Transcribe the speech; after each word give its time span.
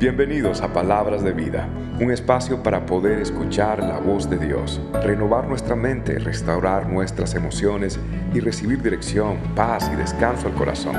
Bienvenidos 0.00 0.62
a 0.62 0.72
Palabras 0.72 1.22
de 1.22 1.32
Vida, 1.32 1.68
un 2.00 2.10
espacio 2.10 2.62
para 2.62 2.86
poder 2.86 3.18
escuchar 3.18 3.80
la 3.80 3.98
voz 3.98 4.30
de 4.30 4.38
Dios, 4.38 4.80
renovar 4.94 5.46
nuestra 5.46 5.76
mente, 5.76 6.18
restaurar 6.18 6.88
nuestras 6.88 7.34
emociones 7.34 8.00
y 8.32 8.40
recibir 8.40 8.80
dirección, 8.80 9.38
paz 9.54 9.90
y 9.92 9.96
descanso 9.96 10.48
al 10.48 10.54
corazón. 10.54 10.96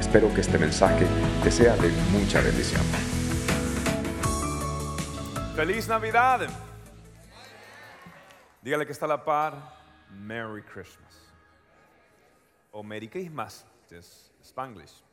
Espero 0.00 0.34
que 0.34 0.40
este 0.40 0.58
mensaje 0.58 1.06
te 1.44 1.52
sea 1.52 1.76
de 1.76 1.88
mucha 2.10 2.40
bendición. 2.40 2.82
Feliz 5.54 5.86
Navidad. 5.86 6.48
Dígale 8.60 8.86
que 8.86 8.90
está 8.92 9.04
a 9.04 9.10
la 9.10 9.24
par. 9.24 9.54
Merry 10.10 10.62
Christmas. 10.62 11.32
O 12.72 12.82
Merry 12.82 13.06
Christmas, 13.06 13.64
es 13.92 14.32
Spanglish. 14.42 15.11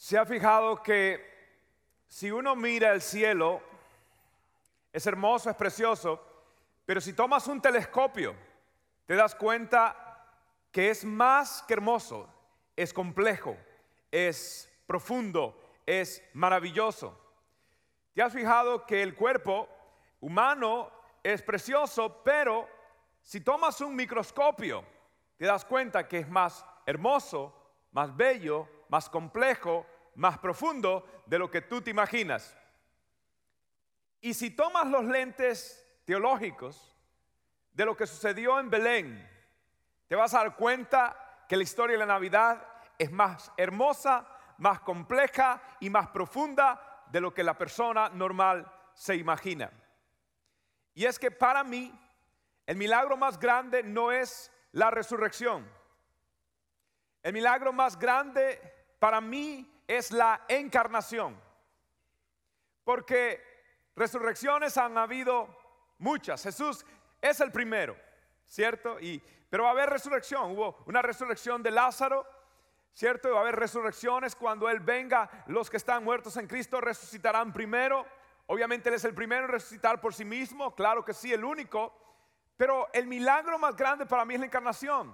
¿Se 0.00 0.16
ha 0.16 0.24
fijado 0.24 0.82
que 0.82 1.22
si 2.08 2.30
uno 2.30 2.56
mira 2.56 2.90
el 2.92 3.02
cielo, 3.02 3.60
es 4.94 5.06
hermoso, 5.06 5.50
es 5.50 5.56
precioso, 5.56 6.18
pero 6.86 7.02
si 7.02 7.12
tomas 7.12 7.46
un 7.48 7.60
telescopio, 7.60 8.34
te 9.04 9.14
das 9.14 9.34
cuenta 9.34 10.24
que 10.72 10.88
es 10.88 11.04
más 11.04 11.62
que 11.64 11.74
hermoso, 11.74 12.26
es 12.74 12.94
complejo, 12.94 13.58
es 14.10 14.72
profundo, 14.86 15.62
es 15.84 16.22
maravilloso. 16.32 17.14
¿Te 18.14 18.22
has 18.22 18.32
fijado 18.32 18.86
que 18.86 19.02
el 19.02 19.14
cuerpo 19.14 19.68
humano 20.22 20.90
es 21.22 21.42
precioso, 21.42 22.22
pero 22.24 22.66
si 23.20 23.42
tomas 23.42 23.82
un 23.82 23.94
microscopio, 23.94 24.82
te 25.36 25.44
das 25.44 25.62
cuenta 25.66 26.08
que 26.08 26.20
es 26.20 26.28
más 26.30 26.64
hermoso, 26.86 27.54
más 27.92 28.16
bello, 28.16 28.66
más 28.88 29.08
complejo, 29.08 29.86
más 30.14 30.38
profundo 30.38 31.24
de 31.26 31.38
lo 31.38 31.50
que 31.50 31.62
tú 31.62 31.80
te 31.80 31.90
imaginas. 31.90 32.56
Y 34.20 34.34
si 34.34 34.50
tomas 34.50 34.86
los 34.86 35.04
lentes 35.04 35.86
teológicos 36.04 36.96
de 37.72 37.84
lo 37.84 37.96
que 37.96 38.06
sucedió 38.06 38.58
en 38.58 38.68
Belén, 38.68 39.28
te 40.06 40.16
vas 40.16 40.34
a 40.34 40.38
dar 40.38 40.56
cuenta 40.56 41.44
que 41.48 41.56
la 41.56 41.62
historia 41.62 41.94
de 41.94 42.06
la 42.06 42.14
Navidad 42.14 42.66
es 42.98 43.10
más 43.10 43.52
hermosa, 43.56 44.26
más 44.58 44.80
compleja 44.80 45.62
y 45.80 45.88
más 45.88 46.08
profunda 46.08 47.04
de 47.10 47.20
lo 47.20 47.32
que 47.32 47.42
la 47.42 47.56
persona 47.56 48.08
normal 48.10 48.70
se 48.92 49.16
imagina. 49.16 49.70
Y 50.94 51.06
es 51.06 51.18
que 51.18 51.30
para 51.30 51.64
mí 51.64 51.98
el 52.66 52.76
milagro 52.76 53.16
más 53.16 53.38
grande 53.38 53.82
no 53.82 54.12
es 54.12 54.52
la 54.72 54.90
resurrección. 54.90 55.68
El 57.22 57.32
milagro 57.32 57.72
más 57.72 57.98
grande 57.98 58.60
para 58.98 59.20
mí 59.20 59.79
es 59.90 60.12
la 60.12 60.44
encarnación. 60.46 61.36
Porque 62.84 63.42
resurrecciones 63.96 64.76
han 64.76 64.96
habido 64.96 65.48
muchas. 65.98 66.44
Jesús 66.44 66.86
es 67.20 67.40
el 67.40 67.50
primero, 67.50 67.96
¿cierto? 68.46 69.00
Y, 69.00 69.20
pero 69.48 69.64
va 69.64 69.70
a 69.70 69.72
haber 69.72 69.90
resurrección. 69.90 70.52
Hubo 70.52 70.76
una 70.86 71.02
resurrección 71.02 71.60
de 71.60 71.72
Lázaro, 71.72 72.24
¿cierto? 72.94 73.32
Va 73.32 73.38
a 73.38 73.40
haber 73.40 73.56
resurrecciones 73.56 74.36
cuando 74.36 74.68
Él 74.68 74.78
venga. 74.78 75.28
Los 75.48 75.68
que 75.68 75.78
están 75.78 76.04
muertos 76.04 76.36
en 76.36 76.46
Cristo 76.46 76.80
resucitarán 76.80 77.52
primero. 77.52 78.06
Obviamente 78.46 78.90
Él 78.90 78.94
es 78.94 79.04
el 79.04 79.14
primero 79.14 79.46
en 79.46 79.50
resucitar 79.50 80.00
por 80.00 80.14
sí 80.14 80.24
mismo, 80.24 80.72
claro 80.76 81.04
que 81.04 81.14
sí, 81.14 81.32
el 81.32 81.44
único. 81.44 81.92
Pero 82.56 82.88
el 82.92 83.08
milagro 83.08 83.58
más 83.58 83.74
grande 83.74 84.06
para 84.06 84.24
mí 84.24 84.34
es 84.34 84.40
la 84.40 84.46
encarnación. 84.46 85.12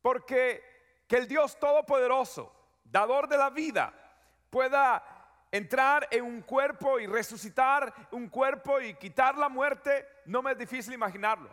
Porque 0.00 0.64
que 1.06 1.16
el 1.18 1.28
Dios 1.28 1.58
Todopoderoso, 1.58 2.57
dador 2.90 3.28
de 3.28 3.36
la 3.36 3.50
vida, 3.50 3.92
pueda 4.50 5.02
entrar 5.50 6.08
en 6.10 6.24
un 6.24 6.42
cuerpo 6.42 6.98
y 7.00 7.06
resucitar 7.06 7.92
un 8.10 8.28
cuerpo 8.28 8.80
y 8.80 8.94
quitar 8.94 9.36
la 9.36 9.48
muerte, 9.48 10.06
no 10.26 10.42
me 10.42 10.52
es 10.52 10.58
difícil 10.58 10.94
imaginarlo. 10.94 11.50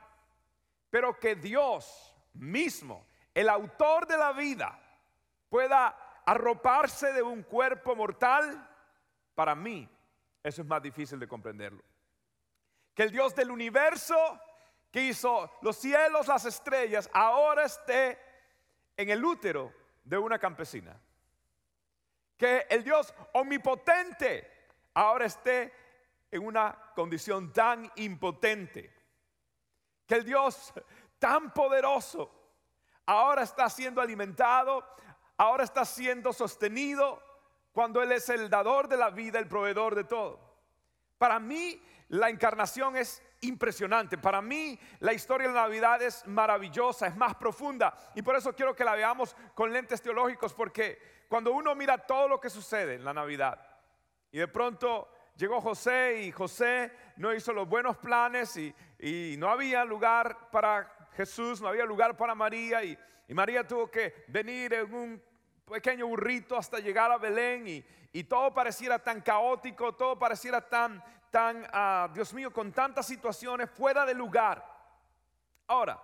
Pero 0.89 1.19
que 1.19 1.35
Dios 1.35 2.13
mismo, 2.33 3.05
el 3.33 3.49
autor 3.49 4.07
de 4.07 4.17
la 4.17 4.33
vida, 4.33 4.79
pueda 5.49 5.95
arroparse 6.25 7.13
de 7.13 7.21
un 7.21 7.43
cuerpo 7.43 7.95
mortal, 7.95 8.69
para 9.35 9.55
mí 9.55 9.89
eso 10.43 10.61
es 10.61 10.67
más 10.67 10.81
difícil 10.81 11.19
de 11.19 11.27
comprenderlo. 11.27 11.83
Que 12.93 13.03
el 13.03 13.11
Dios 13.11 13.35
del 13.35 13.51
universo, 13.51 14.15
que 14.91 15.01
hizo 15.01 15.51
los 15.61 15.75
cielos, 15.75 16.27
las 16.27 16.45
estrellas, 16.45 17.09
ahora 17.13 17.65
esté 17.65 18.17
en 18.95 19.09
el 19.09 19.23
útero 19.23 19.73
de 20.03 20.17
una 20.17 20.39
campesina 20.39 20.97
que 22.37 22.67
el 22.69 22.83
Dios 22.83 23.13
omnipotente 23.33 24.51
ahora 24.93 25.25
esté 25.25 25.73
en 26.31 26.45
una 26.45 26.77
condición 26.95 27.53
tan 27.53 27.91
impotente. 27.95 28.93
Que 30.05 30.15
el 30.15 30.25
Dios 30.25 30.73
tan 31.19 31.51
poderoso 31.53 32.31
ahora 33.05 33.43
está 33.43 33.69
siendo 33.69 34.01
alimentado, 34.01 34.85
ahora 35.37 35.63
está 35.63 35.85
siendo 35.85 36.33
sostenido 36.33 37.21
cuando 37.71 38.01
Él 38.01 38.11
es 38.11 38.29
el 38.29 38.49
dador 38.49 38.87
de 38.87 38.97
la 38.97 39.09
vida, 39.09 39.39
el 39.39 39.47
proveedor 39.47 39.95
de 39.95 40.03
todo. 40.03 40.39
Para 41.17 41.39
mí 41.39 41.81
la 42.09 42.29
encarnación 42.29 42.95
es 42.95 43.21
impresionante. 43.41 44.17
Para 44.17 44.41
mí 44.41 44.79
la 44.99 45.13
historia 45.13 45.47
de 45.47 45.53
la 45.53 45.63
Navidad 45.63 46.01
es 46.01 46.25
maravillosa, 46.27 47.07
es 47.07 47.15
más 47.15 47.35
profunda. 47.35 47.95
Y 48.15 48.21
por 48.21 48.35
eso 48.35 48.53
quiero 48.53 48.75
que 48.75 48.83
la 48.83 48.95
veamos 48.95 49.35
con 49.53 49.71
lentes 49.71 50.01
teológicos, 50.01 50.53
porque 50.53 51.14
cuando 51.27 51.51
uno 51.51 51.75
mira 51.75 51.97
todo 51.97 52.27
lo 52.27 52.39
que 52.39 52.49
sucede 52.49 52.95
en 52.95 53.03
la 53.03 53.13
Navidad 53.13 53.59
y 54.31 54.39
de 54.39 54.47
pronto 54.47 55.09
llegó 55.35 55.61
José 55.61 56.23
y 56.23 56.31
José 56.31 56.91
no 57.17 57.33
hizo 57.33 57.53
los 57.53 57.67
buenos 57.67 57.97
planes 57.97 58.57
y, 58.57 58.73
no 59.37 59.49
había 59.49 59.85
lugar 59.85 60.49
para 60.49 61.09
Jesús, 61.15 61.61
no 61.61 61.67
había 61.67 61.85
lugar 61.85 62.17
para 62.17 62.35
María 62.35 62.83
y, 62.83 62.97
María 63.29 63.67
tuvo 63.67 63.89
que 63.89 64.25
venir 64.27 64.73
en 64.73 64.93
un 64.93 65.23
pequeño 65.65 66.07
burrito 66.07 66.57
hasta 66.57 66.79
llegar 66.79 67.11
a 67.11 67.17
Belén 67.17 67.65
y, 68.11 68.23
todo 68.23 68.53
pareciera 68.53 68.97
tan 68.97 69.21
caótico, 69.21 69.93
todo 69.93 70.17
pareciera 70.17 70.61
tan, 70.61 71.03
tan, 71.31 71.67
ah, 71.73 72.09
Dios 72.13 72.33
mío, 72.33 72.51
con 72.51 72.71
tantas 72.71 73.05
situaciones 73.05 73.69
fuera 73.69 74.05
de 74.05 74.13
lugar. 74.13 74.65
Ahora, 75.67 76.01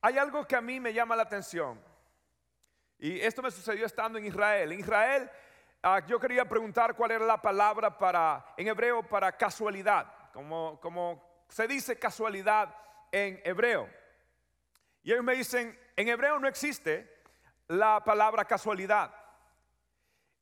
hay 0.00 0.16
algo 0.16 0.46
que 0.46 0.56
a 0.56 0.60
mí 0.60 0.80
me 0.80 0.92
llama 0.92 1.16
la 1.16 1.22
atención. 1.24 1.78
Y 3.04 3.20
esto 3.20 3.42
me 3.42 3.50
sucedió 3.50 3.84
estando 3.84 4.18
en 4.18 4.24
Israel. 4.24 4.72
En 4.72 4.80
Israel 4.80 5.30
ah, 5.82 6.00
yo 6.06 6.18
quería 6.18 6.48
preguntar 6.48 6.96
cuál 6.96 7.10
era 7.10 7.26
la 7.26 7.36
palabra 7.36 7.98
para, 7.98 8.54
en 8.56 8.66
hebreo 8.66 9.02
para 9.02 9.36
casualidad, 9.36 10.10
como, 10.32 10.80
como 10.80 11.44
se 11.46 11.68
dice 11.68 11.98
casualidad 11.98 12.74
en 13.12 13.42
hebreo. 13.44 13.90
Y 15.02 15.12
ellos 15.12 15.22
me 15.22 15.34
dicen, 15.34 15.78
en 15.94 16.08
hebreo 16.08 16.38
no 16.38 16.48
existe 16.48 17.22
la 17.68 18.02
palabra 18.02 18.46
casualidad. 18.46 19.14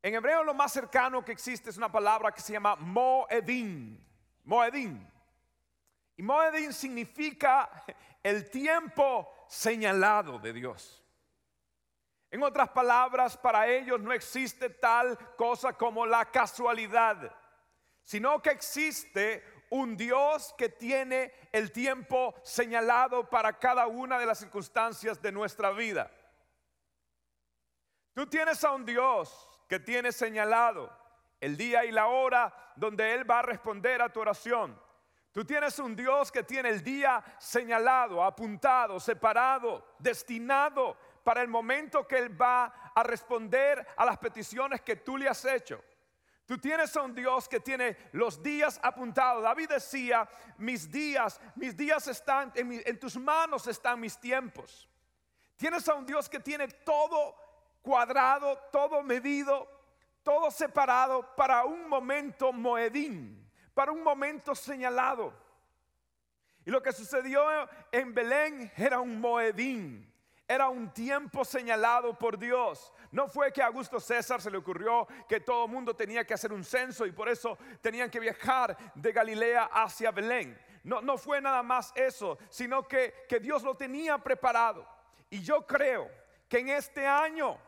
En 0.00 0.14
hebreo 0.14 0.44
lo 0.44 0.54
más 0.54 0.72
cercano 0.72 1.24
que 1.24 1.32
existe 1.32 1.68
es 1.68 1.76
una 1.76 1.90
palabra 1.90 2.30
que 2.30 2.42
se 2.42 2.52
llama 2.52 2.76
moedin. 2.76 4.06
Moedin. 4.44 5.04
Y 6.16 6.22
moedin 6.22 6.72
significa 6.72 7.68
el 8.22 8.48
tiempo 8.48 9.46
señalado 9.48 10.38
de 10.38 10.52
Dios. 10.52 11.01
En 12.32 12.42
otras 12.42 12.70
palabras, 12.70 13.36
para 13.36 13.68
ellos 13.68 14.00
no 14.00 14.10
existe 14.10 14.70
tal 14.70 15.18
cosa 15.36 15.74
como 15.74 16.06
la 16.06 16.24
casualidad, 16.24 17.30
sino 18.02 18.40
que 18.40 18.48
existe 18.48 19.44
un 19.68 19.98
Dios 19.98 20.54
que 20.56 20.70
tiene 20.70 21.30
el 21.52 21.70
tiempo 21.72 22.34
señalado 22.42 23.28
para 23.28 23.58
cada 23.58 23.86
una 23.86 24.18
de 24.18 24.24
las 24.24 24.38
circunstancias 24.38 25.20
de 25.20 25.30
nuestra 25.30 25.72
vida. 25.72 26.10
Tú 28.14 28.26
tienes 28.26 28.64
a 28.64 28.72
un 28.72 28.86
Dios 28.86 29.46
que 29.68 29.78
tiene 29.78 30.10
señalado 30.10 30.90
el 31.38 31.54
día 31.54 31.84
y 31.84 31.92
la 31.92 32.06
hora 32.06 32.72
donde 32.76 33.12
Él 33.12 33.30
va 33.30 33.40
a 33.40 33.42
responder 33.42 34.00
a 34.00 34.10
tu 34.10 34.20
oración. 34.20 34.80
Tú 35.32 35.44
tienes 35.44 35.78
un 35.78 35.94
Dios 35.94 36.32
que 36.32 36.42
tiene 36.42 36.70
el 36.70 36.82
día 36.82 37.22
señalado, 37.38 38.24
apuntado, 38.24 38.98
separado, 39.00 39.86
destinado 39.98 40.96
para 41.22 41.42
el 41.42 41.48
momento 41.48 42.06
que 42.06 42.18
Él 42.18 42.40
va 42.40 42.92
a 42.94 43.02
responder 43.02 43.86
a 43.96 44.04
las 44.04 44.18
peticiones 44.18 44.80
que 44.82 44.96
tú 44.96 45.16
le 45.16 45.28
has 45.28 45.44
hecho. 45.44 45.82
Tú 46.46 46.58
tienes 46.58 46.94
a 46.96 47.02
un 47.02 47.14
Dios 47.14 47.48
que 47.48 47.60
tiene 47.60 47.96
los 48.12 48.42
días 48.42 48.78
apuntados. 48.82 49.42
David 49.42 49.70
decía, 49.70 50.28
mis 50.58 50.90
días, 50.90 51.40
mis 51.54 51.76
días 51.76 52.06
están, 52.08 52.52
en, 52.54 52.98
tus 52.98 53.16
manos 53.16 53.66
están 53.66 54.00
mis 54.00 54.18
tiempos. 54.18 54.88
Tienes 55.56 55.88
a 55.88 55.94
un 55.94 56.04
Dios 56.04 56.28
que 56.28 56.40
tiene 56.40 56.68
todo 56.68 57.36
cuadrado, 57.80 58.58
todo 58.72 59.02
medido, 59.02 59.68
todo 60.22 60.50
separado 60.50 61.34
para 61.36 61.64
un 61.64 61.88
momento 61.88 62.52
moedín, 62.52 63.50
para 63.72 63.92
un 63.92 64.02
momento 64.02 64.54
señalado. 64.54 65.32
Y 66.64 66.70
lo 66.70 66.82
que 66.82 66.92
sucedió 66.92 67.44
en 67.90 68.12
Belén 68.12 68.70
era 68.76 69.00
un 69.00 69.20
moedín 69.20 70.11
era 70.52 70.68
un 70.68 70.92
tiempo 70.92 71.44
señalado 71.44 72.18
por 72.18 72.38
Dios. 72.38 72.92
No 73.10 73.26
fue 73.26 73.52
que 73.52 73.62
a 73.62 73.66
Augusto 73.66 73.98
César 73.98 74.40
se 74.42 74.50
le 74.50 74.58
ocurrió 74.58 75.06
que 75.26 75.40
todo 75.40 75.66
mundo 75.66 75.96
tenía 75.96 76.26
que 76.26 76.34
hacer 76.34 76.52
un 76.52 76.62
censo 76.62 77.06
y 77.06 77.12
por 77.12 77.28
eso 77.28 77.56
tenían 77.80 78.10
que 78.10 78.20
viajar 78.20 78.76
de 78.94 79.12
Galilea 79.12 79.70
hacia 79.72 80.10
Belén. 80.10 80.58
No, 80.84 81.00
no 81.00 81.16
fue 81.16 81.40
nada 81.40 81.62
más 81.62 81.92
eso, 81.94 82.38
sino 82.50 82.86
que, 82.86 83.24
que 83.28 83.40
Dios 83.40 83.62
lo 83.62 83.74
tenía 83.76 84.18
preparado. 84.18 84.86
Y 85.30 85.40
yo 85.40 85.66
creo 85.66 86.10
que 86.48 86.58
en 86.58 86.68
este 86.68 87.06
año 87.06 87.58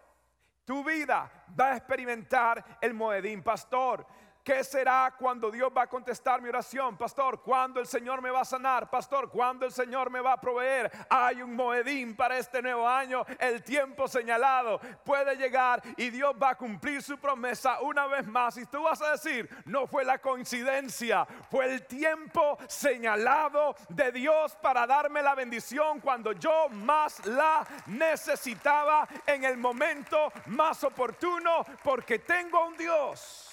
tu 0.64 0.84
vida 0.84 1.30
va 1.58 1.72
a 1.72 1.76
experimentar 1.76 2.78
el 2.82 2.92
Moedín, 2.92 3.42
pastor. 3.42 4.06
¿Qué 4.44 4.62
será 4.62 5.14
cuando 5.18 5.50
Dios 5.50 5.72
va 5.74 5.84
a 5.84 5.86
contestar 5.86 6.42
mi 6.42 6.50
oración? 6.50 6.98
Pastor, 6.98 7.40
¿cuándo 7.40 7.80
el 7.80 7.86
Señor 7.86 8.20
me 8.20 8.28
va 8.28 8.42
a 8.42 8.44
sanar? 8.44 8.90
Pastor, 8.90 9.30
¿cuándo 9.30 9.64
el 9.64 9.72
Señor 9.72 10.10
me 10.10 10.20
va 10.20 10.34
a 10.34 10.40
proveer? 10.40 10.92
Hay 11.08 11.40
un 11.40 11.56
moedín 11.56 12.14
para 12.14 12.36
este 12.36 12.60
nuevo 12.60 12.86
año. 12.86 13.24
El 13.38 13.62
tiempo 13.62 14.06
señalado 14.06 14.78
puede 15.02 15.34
llegar 15.36 15.82
y 15.96 16.10
Dios 16.10 16.34
va 16.40 16.50
a 16.50 16.58
cumplir 16.58 17.02
su 17.02 17.16
promesa 17.16 17.80
una 17.80 18.06
vez 18.06 18.26
más. 18.26 18.58
Y 18.58 18.66
tú 18.66 18.82
vas 18.82 19.00
a 19.00 19.12
decir, 19.12 19.48
no 19.64 19.86
fue 19.86 20.04
la 20.04 20.18
coincidencia, 20.18 21.24
fue 21.50 21.64
el 21.72 21.86
tiempo 21.86 22.58
señalado 22.68 23.74
de 23.88 24.12
Dios 24.12 24.54
para 24.56 24.86
darme 24.86 25.22
la 25.22 25.34
bendición 25.34 26.00
cuando 26.00 26.32
yo 26.32 26.68
más 26.68 27.24
la 27.24 27.66
necesitaba 27.86 29.08
en 29.26 29.44
el 29.44 29.56
momento 29.56 30.30
más 30.48 30.84
oportuno 30.84 31.64
porque 31.82 32.18
tengo 32.18 32.66
un 32.66 32.76
Dios 32.76 33.43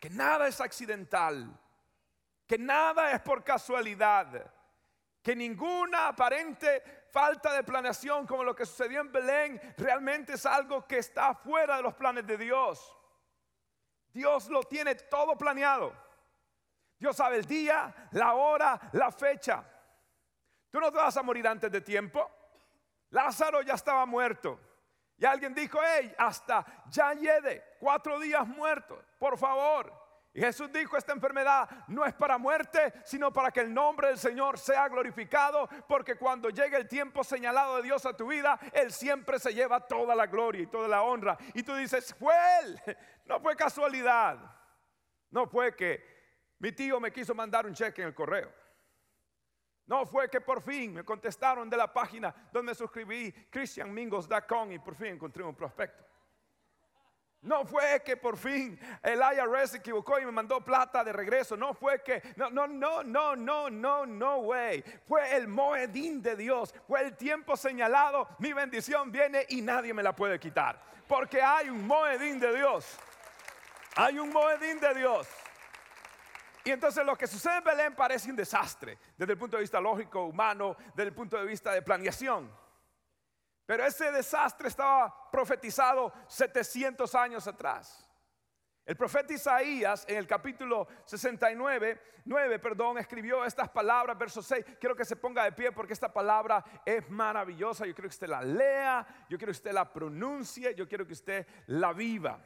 que 0.00 0.08
nada 0.10 0.48
es 0.48 0.60
accidental, 0.60 1.56
que 2.46 2.58
nada 2.58 3.12
es 3.12 3.20
por 3.20 3.44
casualidad, 3.44 4.50
que 5.22 5.36
ninguna 5.36 6.08
aparente 6.08 7.04
falta 7.10 7.52
de 7.52 7.62
planeación 7.62 8.26
como 8.26 8.42
lo 8.42 8.56
que 8.56 8.64
sucedió 8.64 9.02
en 9.02 9.12
Belén 9.12 9.60
realmente 9.76 10.32
es 10.32 10.46
algo 10.46 10.86
que 10.86 10.98
está 10.98 11.34
fuera 11.34 11.76
de 11.76 11.82
los 11.82 11.94
planes 11.94 12.26
de 12.26 12.38
Dios. 12.38 12.96
Dios 14.12 14.48
lo 14.48 14.62
tiene 14.62 14.94
todo 14.94 15.36
planeado. 15.36 15.92
Dios 16.98 17.16
sabe 17.16 17.36
el 17.36 17.44
día, 17.44 18.08
la 18.12 18.34
hora, 18.34 18.80
la 18.92 19.12
fecha. 19.12 19.62
Tú 20.70 20.80
no 20.80 20.90
te 20.90 20.96
vas 20.96 21.16
a 21.16 21.22
morir 21.22 21.46
antes 21.46 21.70
de 21.70 21.80
tiempo. 21.82 22.30
Lázaro 23.10 23.60
ya 23.62 23.74
estaba 23.74 24.06
muerto. 24.06 24.58
Y 25.20 25.26
alguien 25.26 25.52
dijo, 25.52 25.78
hey, 25.84 26.14
hasta 26.16 26.64
ya 26.88 27.12
lleve 27.12 27.62
cuatro 27.78 28.18
días 28.18 28.48
muerto, 28.48 29.04
por 29.18 29.36
favor. 29.36 29.92
Y 30.32 30.40
Jesús 30.40 30.72
dijo, 30.72 30.96
esta 30.96 31.12
enfermedad 31.12 31.68
no 31.88 32.06
es 32.06 32.14
para 32.14 32.38
muerte, 32.38 32.94
sino 33.04 33.30
para 33.30 33.50
que 33.50 33.60
el 33.60 33.74
nombre 33.74 34.08
del 34.08 34.16
Señor 34.16 34.58
sea 34.58 34.88
glorificado, 34.88 35.68
porque 35.86 36.14
cuando 36.16 36.48
llegue 36.48 36.78
el 36.78 36.88
tiempo 36.88 37.22
señalado 37.22 37.76
de 37.76 37.82
Dios 37.82 38.06
a 38.06 38.16
tu 38.16 38.28
vida, 38.28 38.58
Él 38.72 38.90
siempre 38.92 39.38
se 39.38 39.52
lleva 39.52 39.86
toda 39.86 40.14
la 40.14 40.26
gloria 40.26 40.62
y 40.62 40.68
toda 40.68 40.88
la 40.88 41.02
honra. 41.02 41.36
Y 41.52 41.62
tú 41.64 41.74
dices, 41.74 42.14
fue 42.18 42.34
Él, 42.62 42.80
no 43.26 43.40
fue 43.40 43.54
casualidad, 43.54 44.38
no 45.30 45.46
fue 45.46 45.76
que 45.76 46.02
mi 46.60 46.72
tío 46.72 46.98
me 46.98 47.12
quiso 47.12 47.34
mandar 47.34 47.66
un 47.66 47.74
cheque 47.74 48.00
en 48.00 48.08
el 48.08 48.14
correo. 48.14 48.50
No 49.90 50.06
fue 50.06 50.30
que 50.30 50.40
por 50.40 50.62
fin 50.62 50.94
me 50.94 51.02
contestaron 51.02 51.68
de 51.68 51.76
la 51.76 51.92
página 51.92 52.32
donde 52.52 52.76
suscribí 52.76 53.32
christianmingos.com 53.50 54.70
y 54.70 54.78
por 54.78 54.94
fin 54.94 55.08
encontré 55.08 55.42
un 55.42 55.56
prospecto. 55.56 56.04
No 57.42 57.64
fue 57.64 58.00
que 58.04 58.16
por 58.16 58.36
fin 58.36 58.78
el 59.02 59.18
IRS 59.18 59.72
se 59.72 59.76
equivocó 59.78 60.20
y 60.20 60.24
me 60.24 60.30
mandó 60.30 60.60
plata 60.60 61.02
de 61.02 61.12
regreso. 61.12 61.56
No 61.56 61.74
fue 61.74 62.04
que, 62.04 62.22
no, 62.36 62.50
no, 62.50 62.68
no, 62.68 63.02
no, 63.02 63.34
no, 63.34 63.68
no, 63.68 64.06
no, 64.06 64.36
way. 64.36 64.84
Fue 65.08 65.34
el 65.34 65.48
moedín 65.48 66.22
de 66.22 66.36
Dios. 66.36 66.72
Fue 66.86 67.00
el 67.00 67.16
tiempo 67.16 67.56
señalado. 67.56 68.28
Mi 68.38 68.52
bendición 68.52 69.10
viene 69.10 69.44
y 69.48 69.60
nadie 69.60 69.92
me 69.92 70.04
la 70.04 70.14
puede 70.14 70.38
quitar. 70.38 70.80
Porque 71.08 71.42
hay 71.42 71.68
un 71.68 71.84
moedín 71.84 72.38
de 72.38 72.56
Dios. 72.56 72.96
Hay 73.96 74.20
un 74.20 74.30
moedín 74.32 74.78
de 74.78 74.94
Dios. 74.94 75.26
Y 76.64 76.70
entonces 76.70 77.04
lo 77.04 77.16
que 77.16 77.26
sucede 77.26 77.58
en 77.58 77.64
Belén 77.64 77.94
parece 77.94 78.30
un 78.30 78.36
desastre 78.36 78.98
desde 79.16 79.32
el 79.32 79.38
punto 79.38 79.56
de 79.56 79.62
vista 79.62 79.80
lógico, 79.80 80.24
humano, 80.24 80.76
desde 80.94 81.08
el 81.08 81.14
punto 81.14 81.38
de 81.38 81.46
vista 81.46 81.72
de 81.72 81.82
planeación. 81.82 82.50
Pero 83.64 83.84
ese 83.84 84.10
desastre 84.10 84.68
estaba 84.68 85.30
profetizado 85.30 86.12
700 86.26 87.14
años 87.14 87.46
atrás. 87.46 88.06
El 88.84 88.96
profeta 88.96 89.32
Isaías 89.32 90.04
en 90.08 90.16
el 90.16 90.26
capítulo 90.26 90.88
69, 91.04 92.02
9, 92.24 92.58
perdón, 92.58 92.98
escribió 92.98 93.44
estas 93.44 93.68
palabras, 93.68 94.18
verso 94.18 94.42
6. 94.42 94.64
Quiero 94.80 94.96
que 94.96 95.04
se 95.04 95.14
ponga 95.14 95.44
de 95.44 95.52
pie 95.52 95.70
porque 95.70 95.92
esta 95.92 96.12
palabra 96.12 96.64
es 96.84 97.08
maravillosa. 97.08 97.86
Yo 97.86 97.94
quiero 97.94 98.08
que 98.08 98.14
usted 98.14 98.28
la 98.28 98.42
lea, 98.42 99.06
yo 99.28 99.38
quiero 99.38 99.52
que 99.52 99.58
usted 99.58 99.72
la 99.72 99.92
pronuncie, 99.92 100.74
yo 100.74 100.88
quiero 100.88 101.06
que 101.06 101.12
usted 101.12 101.46
la 101.66 101.92
viva. 101.92 102.42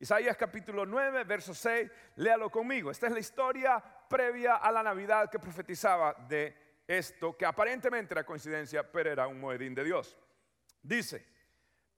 Isaías 0.00 0.34
capítulo 0.34 0.86
9, 0.86 1.24
verso 1.24 1.52
6, 1.52 1.90
léalo 2.16 2.50
conmigo. 2.50 2.90
Esta 2.90 3.06
es 3.06 3.12
la 3.12 3.18
historia 3.18 3.84
previa 4.08 4.56
a 4.56 4.72
la 4.72 4.82
Navidad 4.82 5.30
que 5.30 5.38
profetizaba 5.38 6.14
de 6.26 6.80
esto, 6.86 7.36
que 7.36 7.44
aparentemente 7.44 8.14
era 8.14 8.24
coincidencia, 8.24 8.82
pero 8.82 9.12
era 9.12 9.26
un 9.26 9.38
moedín 9.38 9.74
de 9.74 9.84
Dios. 9.84 10.16
Dice, 10.82 11.26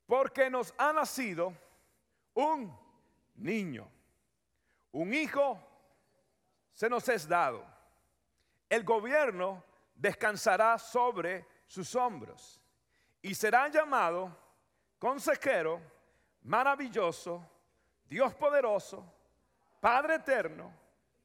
porque 0.04 0.50
nos 0.50 0.74
ha 0.76 0.92
nacido 0.92 1.56
un 2.34 2.76
niño, 3.36 3.88
un 4.90 5.14
hijo 5.14 5.64
se 6.72 6.90
nos 6.90 7.08
es 7.08 7.28
dado. 7.28 7.64
El 8.68 8.82
gobierno 8.82 9.64
descansará 9.94 10.76
sobre 10.76 11.46
sus 11.68 11.94
hombros 11.94 12.60
y 13.20 13.32
será 13.36 13.68
llamado 13.68 14.36
consejero, 14.98 15.80
maravilloso, 16.42 17.48
Dios 18.12 18.34
poderoso, 18.34 19.10
Padre 19.80 20.16
eterno, 20.16 20.70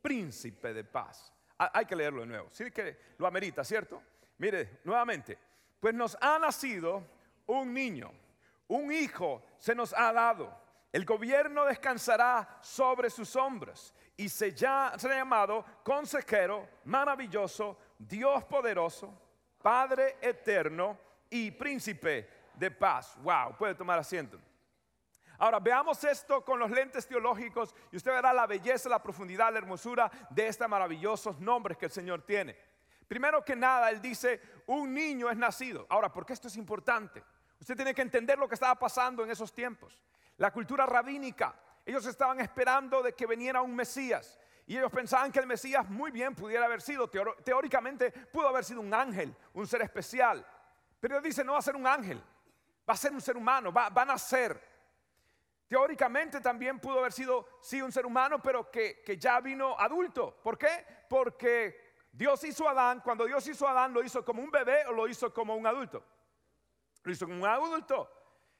príncipe 0.01 0.73
de 0.73 0.85
paz. 0.85 1.33
Hay 1.57 1.85
que 1.85 1.97
leerlo 1.97 2.21
de 2.21 2.27
nuevo. 2.27 2.47
Sí 2.49 2.71
que 2.71 2.97
lo 3.17 3.27
amerita, 3.27 3.61
¿cierto? 3.65 4.01
Mire, 4.37 4.79
nuevamente, 4.85 5.37
pues 5.81 5.93
nos 5.93 6.17
ha 6.21 6.39
nacido 6.39 7.03
un 7.47 7.73
niño, 7.73 8.09
un 8.69 8.89
hijo 8.89 9.43
se 9.57 9.75
nos 9.75 9.93
ha 9.93 10.13
dado. 10.13 10.49
El 10.93 11.03
gobierno 11.03 11.65
descansará 11.65 12.57
sobre 12.61 13.09
sus 13.09 13.35
hombros 13.35 13.93
y 14.15 14.29
se 14.29 14.55
será 14.55 14.95
llamado 14.97 15.65
consejero 15.83 16.69
maravilloso, 16.85 17.77
Dios 17.99 18.45
poderoso, 18.45 19.13
Padre 19.61 20.15
eterno 20.21 20.97
y 21.29 21.51
príncipe 21.51 22.29
de 22.53 22.71
paz. 22.71 23.17
Wow, 23.21 23.57
puede 23.57 23.75
tomar 23.75 23.99
asiento. 23.99 24.39
Ahora 25.39 25.59
veamos 25.59 26.03
esto 26.03 26.43
con 26.43 26.59
los 26.59 26.71
lentes 26.71 27.07
teológicos 27.07 27.75
y 27.91 27.97
usted 27.97 28.11
verá 28.11 28.33
la 28.33 28.47
belleza, 28.47 28.89
la 28.89 29.01
profundidad, 29.01 29.51
la 29.51 29.59
hermosura 29.59 30.11
de 30.29 30.47
estos 30.47 30.67
maravillosos 30.67 31.39
nombres 31.39 31.77
que 31.77 31.85
el 31.85 31.91
Señor 31.91 32.23
tiene. 32.23 32.57
Primero 33.07 33.43
que 33.45 33.55
nada, 33.55 33.89
Él 33.89 34.01
dice, 34.01 34.41
un 34.65 34.93
niño 34.93 35.29
es 35.29 35.37
nacido. 35.37 35.85
Ahora, 35.89 36.11
¿por 36.11 36.25
qué 36.25 36.33
esto 36.33 36.47
es 36.47 36.57
importante? 36.57 37.23
Usted 37.59 37.75
tiene 37.75 37.93
que 37.93 38.01
entender 38.01 38.37
lo 38.37 38.47
que 38.47 38.55
estaba 38.55 38.75
pasando 38.75 39.23
en 39.23 39.31
esos 39.31 39.53
tiempos. 39.53 40.03
La 40.37 40.51
cultura 40.51 40.85
rabínica, 40.85 41.55
ellos 41.85 42.05
estaban 42.05 42.39
esperando 42.41 43.01
de 43.01 43.13
que 43.13 43.25
viniera 43.25 43.61
un 43.61 43.75
Mesías. 43.75 44.37
Y 44.65 44.77
ellos 44.77 44.91
pensaban 44.91 45.31
que 45.31 45.39
el 45.39 45.47
Mesías 45.47 45.89
muy 45.89 46.11
bien 46.11 46.35
pudiera 46.35 46.65
haber 46.65 46.81
sido, 46.81 47.09
teóricamente 47.09 48.11
pudo 48.11 48.49
haber 48.49 48.65
sido 48.65 48.81
un 48.81 48.93
ángel, 48.93 49.33
un 49.53 49.65
ser 49.65 49.81
especial. 49.81 50.45
Pero 50.99 51.21
dice, 51.21 51.43
no 51.43 51.53
va 51.53 51.59
a 51.59 51.61
ser 51.61 51.75
un 51.75 51.87
ángel, 51.87 52.21
va 52.87 52.93
a 52.93 52.97
ser 52.97 53.13
un 53.13 53.21
ser 53.21 53.37
humano, 53.37 53.71
va, 53.71 53.89
va 53.89 54.01
a 54.01 54.05
nacer. 54.05 54.76
Teóricamente 55.67 56.39
también 56.39 56.79
pudo 56.79 56.99
haber 56.99 57.11
sido, 57.11 57.45
sí, 57.61 57.81
un 57.81 57.91
ser 57.91 58.05
humano, 58.05 58.41
pero 58.41 58.71
que, 58.71 59.03
ya 59.19 59.39
vino 59.41 59.77
adulto. 59.77 60.39
¿Por 60.41 60.57
qué? 60.57 60.85
Porque 61.09 61.95
Dios 62.11 62.41
hizo 62.45 62.67
a 62.67 62.71
Adán, 62.71 63.01
cuando 63.01 63.25
Dios 63.25 63.45
hizo 63.47 63.67
a 63.67 63.71
Adán, 63.71 63.93
lo 63.93 64.01
hizo 64.01 64.23
como 64.23 64.41
un 64.41 64.49
bebé 64.49 64.85
o 64.85 64.93
lo 64.93 65.07
hizo 65.07 65.33
como 65.33 65.55
un 65.55 65.67
adulto. 65.67 66.03
Lo 67.03 67.11
hizo 67.11 67.25
como 67.25 67.43
un 67.43 67.49
adulto. 67.49 68.09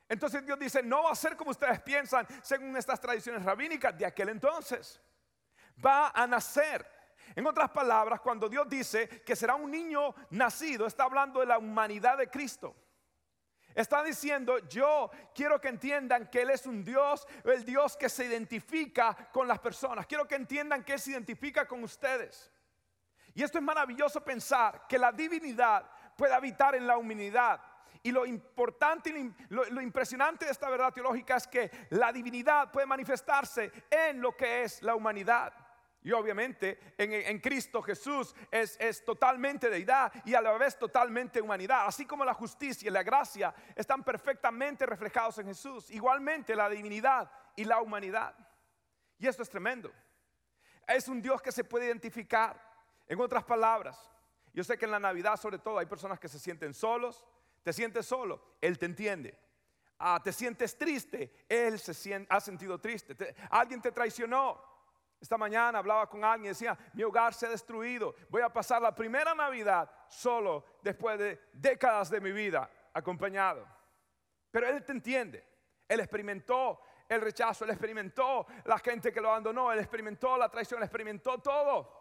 Entonces 0.09 0.45
Dios 0.45 0.59
dice, 0.59 0.83
no 0.83 1.03
va 1.03 1.11
a 1.11 1.15
ser 1.15 1.37
como 1.37 1.51
ustedes 1.51 1.81
piensan, 1.81 2.27
según 2.41 2.75
estas 2.75 2.99
tradiciones 2.99 3.43
rabínicas 3.43 3.97
de 3.97 4.05
aquel 4.05 4.29
entonces. 4.29 5.01
Va 5.83 6.09
a 6.09 6.27
nacer. 6.27 6.85
En 7.35 7.47
otras 7.47 7.69
palabras, 7.69 8.19
cuando 8.19 8.49
Dios 8.49 8.67
dice 8.67 9.07
que 9.23 9.35
será 9.35 9.55
un 9.55 9.71
niño 9.71 10.13
nacido, 10.31 10.85
está 10.85 11.03
hablando 11.03 11.39
de 11.39 11.45
la 11.45 11.57
humanidad 11.57 12.17
de 12.17 12.29
Cristo. 12.29 12.75
Está 13.77 14.03
diciendo, 14.03 14.57
yo 14.67 15.11
quiero 15.35 15.61
que 15.61 15.67
entiendan 15.67 16.31
que 16.31 16.41
Él 16.41 16.49
es 16.49 16.65
un 16.65 16.83
Dios, 16.83 17.27
el 17.43 17.63
Dios 17.63 17.95
que 17.95 18.09
se 18.09 18.25
identifica 18.25 19.15
con 19.31 19.47
las 19.47 19.59
personas. 19.59 20.07
Quiero 20.07 20.27
que 20.27 20.33
entiendan 20.33 20.83
que 20.83 20.93
Él 20.93 20.99
se 20.99 21.11
identifica 21.11 21.67
con 21.67 21.83
ustedes. 21.83 22.51
Y 23.35 23.43
esto 23.43 23.59
es 23.59 23.63
maravilloso 23.63 24.19
pensar 24.23 24.87
que 24.89 24.97
la 24.97 25.11
divinidad 25.11 25.87
puede 26.15 26.33
habitar 26.33 26.73
en 26.73 26.87
la 26.87 26.97
humanidad. 26.97 27.61
Y 28.01 28.11
lo 28.11 28.25
importante 28.25 29.11
y 29.11 29.31
lo, 29.49 29.79
impresionante 29.79 30.45
de 30.45 30.51
esta 30.51 30.71
verdad 30.71 30.91
teológica 30.91 31.35
es 31.35 31.45
que 31.45 31.69
la 31.91 32.11
divinidad 32.11 32.71
puede 32.71 32.87
manifestarse 32.87 33.71
en 33.91 34.19
lo 34.19 34.35
que 34.35 34.63
es 34.63 34.81
la 34.81 34.95
humanidad. 34.95 35.53
Y 36.03 36.11
obviamente 36.11 36.93
en, 36.97 37.39
Cristo 37.39 37.81
Jesús 37.81 38.33
es, 38.49 38.77
es, 38.79 39.03
totalmente 39.03 39.69
deidad 39.69 40.11
y 40.23 40.35
a 40.35 40.41
la 40.41 40.57
vez 40.57 40.77
totalmente 40.77 41.41
humanidad. 41.41 41.85
Así 41.85 42.05
como 42.05 42.23
la 42.23 42.33
justicia 42.33 42.87
y 42.87 42.91
la 42.91 43.03
gracia 43.03 43.53
están 43.75 44.03
perfectamente 44.03 44.85
reflejados 44.85 45.37
en 45.39 45.47
Jesús. 45.47 45.91
Igualmente 45.91 46.55
la 46.55 46.69
divinidad 46.69 47.29
y 47.55 47.65
la 47.65 47.81
humanidad. 47.81 48.35
Y 49.19 49.27
esto 49.27 49.43
es 49.43 49.49
tremendo. 49.49 49.91
Es 50.87 51.07
un 51.07 51.21
Dios 51.21 51.41
que 51.41 51.51
se 51.51 51.63
puede 51.63 51.87
identificar. 51.87 52.65
En 53.07 53.19
otras 53.19 53.43
palabras, 53.43 54.11
yo 54.53 54.63
sé 54.63 54.77
que 54.77 54.85
en 54.85 54.91
la 54.91 54.99
Navidad 54.99 55.37
sobre 55.37 55.59
todo 55.59 55.79
hay 55.79 55.85
personas 55.85 56.19
que 56.19 56.27
se 56.27 56.39
sienten 56.39 56.73
solos. 56.73 57.25
Te 57.63 57.73
sientes 57.73 58.05
solo, 58.05 58.55
Él 58.61 58.77
te 58.77 58.85
entiende. 58.85 59.37
Ah, 59.99 60.21
te 60.23 60.31
sientes 60.31 60.77
triste, 60.77 61.45
Él 61.49 61.79
se 61.79 61.93
siente, 61.93 62.27
ha 62.33 62.39
sentido 62.39 62.79
triste. 62.79 63.35
alguien 63.49 63.81
te 63.81 63.91
traicionó, 63.91 64.61
esta 65.19 65.37
mañana 65.37 65.79
hablaba 65.79 66.07
con 66.07 66.23
alguien 66.23 66.45
y 66.45 66.49
decía, 66.49 66.77
mi 66.93 67.03
hogar 67.03 67.33
se 67.33 67.47
ha 67.47 67.49
destruido, 67.49 68.15
voy 68.29 68.41
a 68.41 68.49
pasar 68.49 68.81
la 68.81 68.93
primera 68.93 69.33
Navidad 69.33 69.89
solo 70.07 70.63
después 70.81 71.17
de 71.17 71.39
décadas 71.53 72.09
de 72.09 72.21
mi 72.21 72.31
vida 72.31 72.69
acompañado. 72.93 73.67
Pero 74.51 74.67
Él 74.67 74.83
te 74.83 74.91
entiende, 74.91 75.43
Él 75.87 75.99
experimentó 75.99 76.81
el 77.09 77.21
rechazo, 77.21 77.63
Él 77.63 77.71
experimentó 77.71 78.45
la 78.65 78.77
gente 78.77 79.11
que 79.11 79.19
lo 79.19 79.29
abandonó, 79.29 79.71
Él 79.71 79.79
experimentó 79.79 80.37
la 80.37 80.49
traición, 80.49 80.79
Él 80.79 80.85
experimentó 80.85 81.39
todo. 81.39 81.97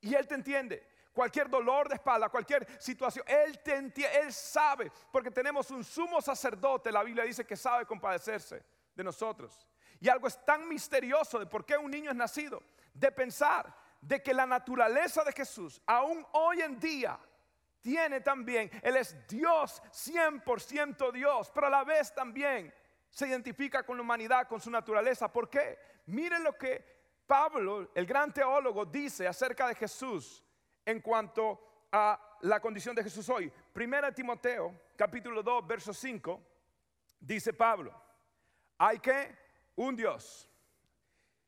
Y 0.00 0.14
Él 0.14 0.26
te 0.26 0.34
entiende. 0.34 0.86
Cualquier 1.12 1.50
dolor 1.50 1.88
de 1.88 1.96
espalda, 1.96 2.28
cualquier 2.28 2.64
situación, 2.80 3.24
Él 3.26 3.60
te 3.60 3.74
entiende, 3.74 4.20
Él 4.20 4.32
sabe, 4.32 4.92
porque 5.10 5.32
tenemos 5.32 5.68
un 5.72 5.82
sumo 5.82 6.20
sacerdote, 6.20 6.92
la 6.92 7.02
Biblia 7.02 7.24
dice 7.24 7.44
que 7.44 7.56
sabe 7.56 7.84
compadecerse 7.84 8.64
de 8.94 9.02
nosotros. 9.02 9.66
Y 10.00 10.08
algo 10.08 10.28
es 10.28 10.44
tan 10.44 10.68
misterioso 10.68 11.38
de 11.38 11.46
por 11.46 11.64
qué 11.64 11.76
un 11.76 11.90
niño 11.90 12.10
es 12.10 12.16
nacido, 12.16 12.62
de 12.94 13.10
pensar 13.10 13.74
de 14.00 14.22
que 14.22 14.32
la 14.32 14.46
naturaleza 14.46 15.24
de 15.24 15.32
Jesús, 15.32 15.80
aún 15.86 16.24
hoy 16.32 16.60
en 16.60 16.78
día, 16.78 17.18
tiene 17.80 18.20
también, 18.20 18.70
Él 18.82 18.96
es 18.96 19.16
Dios, 19.26 19.82
100% 19.92 21.12
Dios, 21.12 21.50
pero 21.54 21.68
a 21.68 21.70
la 21.70 21.84
vez 21.84 22.14
también 22.14 22.72
se 23.08 23.26
identifica 23.26 23.84
con 23.84 23.96
la 23.96 24.02
humanidad, 24.02 24.48
con 24.48 24.60
su 24.60 24.70
naturaleza. 24.70 25.32
¿Por 25.32 25.48
qué? 25.48 25.78
Miren 26.06 26.42
lo 26.44 26.56
que 26.56 26.98
Pablo, 27.26 27.90
el 27.94 28.06
gran 28.06 28.32
teólogo, 28.32 28.84
dice 28.84 29.26
acerca 29.26 29.68
de 29.68 29.74
Jesús 29.74 30.44
en 30.84 31.00
cuanto 31.00 31.86
a 31.92 32.36
la 32.40 32.60
condición 32.60 32.94
de 32.94 33.02
Jesús 33.02 33.28
hoy. 33.28 33.52
Primera 33.72 34.12
Timoteo, 34.12 34.80
capítulo 34.96 35.42
2, 35.42 35.66
verso 35.66 35.92
5, 35.92 36.42
dice 37.20 37.52
Pablo, 37.52 37.94
hay 38.78 38.98
que 38.98 39.47
un 39.78 39.94
Dios 39.94 40.50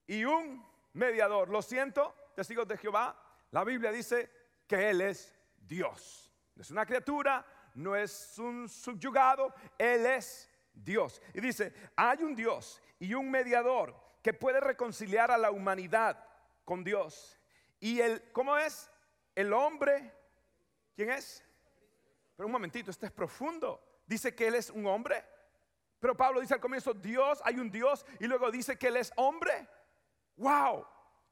y 0.07 0.25
un 0.25 0.65
mediador. 0.93 1.49
Lo 1.49 1.63
siento, 1.63 2.15
testigos 2.35 2.67
de 2.67 2.77
Jehová, 2.77 3.21
la 3.51 3.65
Biblia 3.65 3.91
dice 3.91 4.31
que 4.67 4.91
Él 4.91 5.01
es 5.01 5.37
Dios. 5.59 6.33
No 6.55 6.63
es 6.63 6.71
una 6.71 6.87
criatura, 6.87 7.45
no 7.75 7.97
es 7.97 8.39
un 8.39 8.69
subyugado, 8.69 9.53
Él 9.77 10.07
es 10.07 10.49
Dios. 10.73 11.21
Y 11.35 11.41
dice, 11.41 11.75
hay 11.97 12.23
un 12.23 12.37
Dios 12.37 12.81
y 13.01 13.15
un 13.15 13.31
mediador 13.31 13.97
que 14.23 14.33
puede 14.33 14.61
reconciliar 14.61 15.33
a 15.33 15.39
la 15.39 15.51
humanidad 15.51 16.25
con 16.65 16.85
Dios. 16.85 17.37
Y 17.81 18.01
el, 18.01 18.31
¿cómo 18.31 18.57
es? 18.57 18.91
El 19.35 19.53
hombre, 19.53 20.15
¿quién 20.95 21.11
es? 21.11 21.45
Pero 22.37 22.47
un 22.47 22.53
momentito, 22.53 22.93
este 22.93 23.07
es 23.07 23.13
profundo. 23.13 23.83
Dice 24.07 24.37
que 24.37 24.47
Él 24.47 24.55
es 24.55 24.71
un 24.71 24.87
hombre 24.87 25.25
pero 26.01 26.17
Pablo 26.17 26.41
dice 26.41 26.55
al 26.55 26.61
comienzo, 26.61 26.95
Dios, 26.95 27.41
hay 27.45 27.59
un 27.59 27.71
Dios, 27.71 28.07
y 28.19 28.27
luego 28.27 28.51
dice 28.51 28.77
que 28.79 28.89
Él 28.89 28.97
es 28.97 29.13
hombre. 29.17 29.69
¡Wow! 30.37 30.87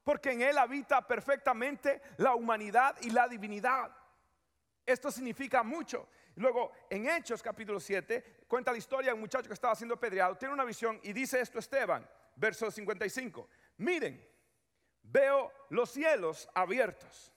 Porque 0.05 0.33
en 0.33 0.43
Él 0.43 0.59
habita 0.59 1.07
perfectamente 1.07 2.03
la 2.19 2.35
humanidad 2.35 2.97
y 3.01 3.11
la 3.11 3.27
divinidad. 3.27 3.91
Esto 4.85 5.11
significa 5.11 5.63
mucho. 5.63 6.09
Luego, 6.37 6.71
en 6.91 7.09
Hechos 7.09 7.43
capítulo 7.43 7.81
7, 7.81 8.45
cuenta 8.47 8.71
la 8.71 8.79
historia 8.79 9.11
de 9.11 9.15
un 9.15 9.21
muchacho 9.21 9.49
que 9.49 9.55
estaba 9.55 9.75
siendo 9.75 9.95
apedreado, 9.95 10.37
tiene 10.37 10.55
una 10.55 10.65
visión 10.65 11.01
y 11.03 11.13
dice 11.13 11.41
esto 11.41 11.59
Esteban, 11.59 12.09
verso 12.37 12.71
55. 12.71 13.49
Miren, 13.79 14.25
veo 15.03 15.51
los 15.71 15.91
cielos 15.91 16.49
abiertos. 16.55 17.33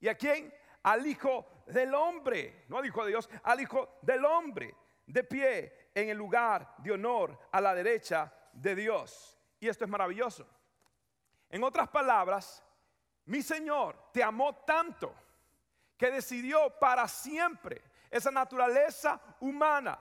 ¿Y 0.00 0.08
a 0.08 0.14
quién? 0.14 0.52
Al 0.82 1.06
Hijo 1.06 1.64
del 1.66 1.94
Hombre, 1.94 2.64
no 2.68 2.78
al 2.78 2.86
Hijo 2.86 3.04
de 3.04 3.10
Dios, 3.10 3.28
al 3.42 3.60
Hijo 3.60 3.98
del 4.02 4.24
Hombre, 4.24 4.74
de 5.06 5.24
pie 5.24 5.79
en 5.94 6.08
el 6.08 6.16
lugar 6.16 6.74
de 6.78 6.92
honor 6.92 7.38
a 7.50 7.60
la 7.60 7.74
derecha 7.74 8.32
de 8.52 8.74
Dios. 8.74 9.38
Y 9.58 9.68
esto 9.68 9.84
es 9.84 9.90
maravilloso. 9.90 10.46
En 11.48 11.64
otras 11.64 11.88
palabras, 11.88 12.64
mi 13.26 13.42
Señor 13.42 14.10
te 14.12 14.22
amó 14.22 14.54
tanto 14.64 15.14
que 15.96 16.10
decidió 16.10 16.70
para 16.78 17.06
siempre 17.06 17.82
esa 18.10 18.30
naturaleza 18.30 19.20
humana. 19.40 19.98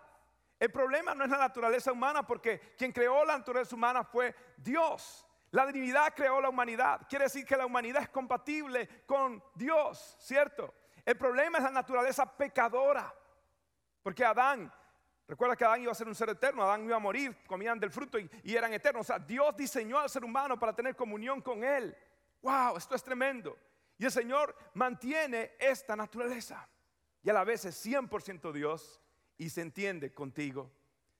El 0.59 0.71
problema 0.71 1.15
no 1.15 1.23
es 1.23 1.29
la 1.29 1.37
naturaleza 1.37 1.91
humana 1.91 2.25
porque 2.25 2.73
quien 2.77 2.91
creó 2.91 3.23
la 3.25 3.37
naturaleza 3.37 3.75
humana 3.75 4.03
fue 4.03 4.35
Dios. 4.57 5.25
La 5.51 5.65
divinidad 5.65 6.13
creó 6.15 6.39
la 6.39 6.49
humanidad. 6.49 7.01
Quiere 7.09 7.25
decir 7.25 7.45
que 7.45 7.57
la 7.57 7.65
humanidad 7.65 8.03
es 8.03 8.09
compatible 8.09 9.03
con 9.05 9.43
Dios, 9.55 10.17
¿cierto? 10.19 10.73
El 11.05 11.17
problema 11.17 11.57
es 11.57 11.63
la 11.63 11.71
naturaleza 11.71 12.25
pecadora. 12.37 13.13
Porque 14.03 14.23
Adán 14.23 14.71
Recuerda 15.29 15.55
que 15.55 15.63
Adán 15.63 15.83
iba 15.83 15.91
a 15.91 15.95
ser 15.95 16.07
un 16.07 16.15
ser 16.15 16.29
eterno, 16.29 16.63
Adán 16.63 16.83
iba 16.85 16.95
a 16.95 16.99
morir, 16.99 17.37
comían 17.45 17.79
del 17.79 17.91
fruto 17.91 18.17
y, 18.17 18.27
eran 18.43 18.73
eternos. 18.73 19.01
O 19.01 19.03
sea, 19.03 19.19
Dios 19.19 19.55
diseñó 19.55 19.99
al 19.99 20.09
ser 20.09 20.25
humano 20.25 20.57
para 20.57 20.73
tener 20.73 20.95
comunión 20.95 21.39
con 21.39 21.63
Él. 21.63 21.95
¡Wow! 22.41 22.77
Esto 22.77 22.95
es 22.95 23.03
tremendo. 23.03 23.55
Y 23.99 24.05
el 24.05 24.11
Señor 24.11 24.55
mantiene 24.73 25.51
esta 25.59 25.95
naturaleza. 25.95 26.67
Y 27.21 27.29
a 27.29 27.33
la 27.33 27.43
vez 27.43 27.63
es 27.65 27.85
100% 27.85 28.51
Dios 28.51 28.99
y 29.37 29.51
se 29.51 29.61
entiende 29.61 30.15
contigo. 30.15 30.71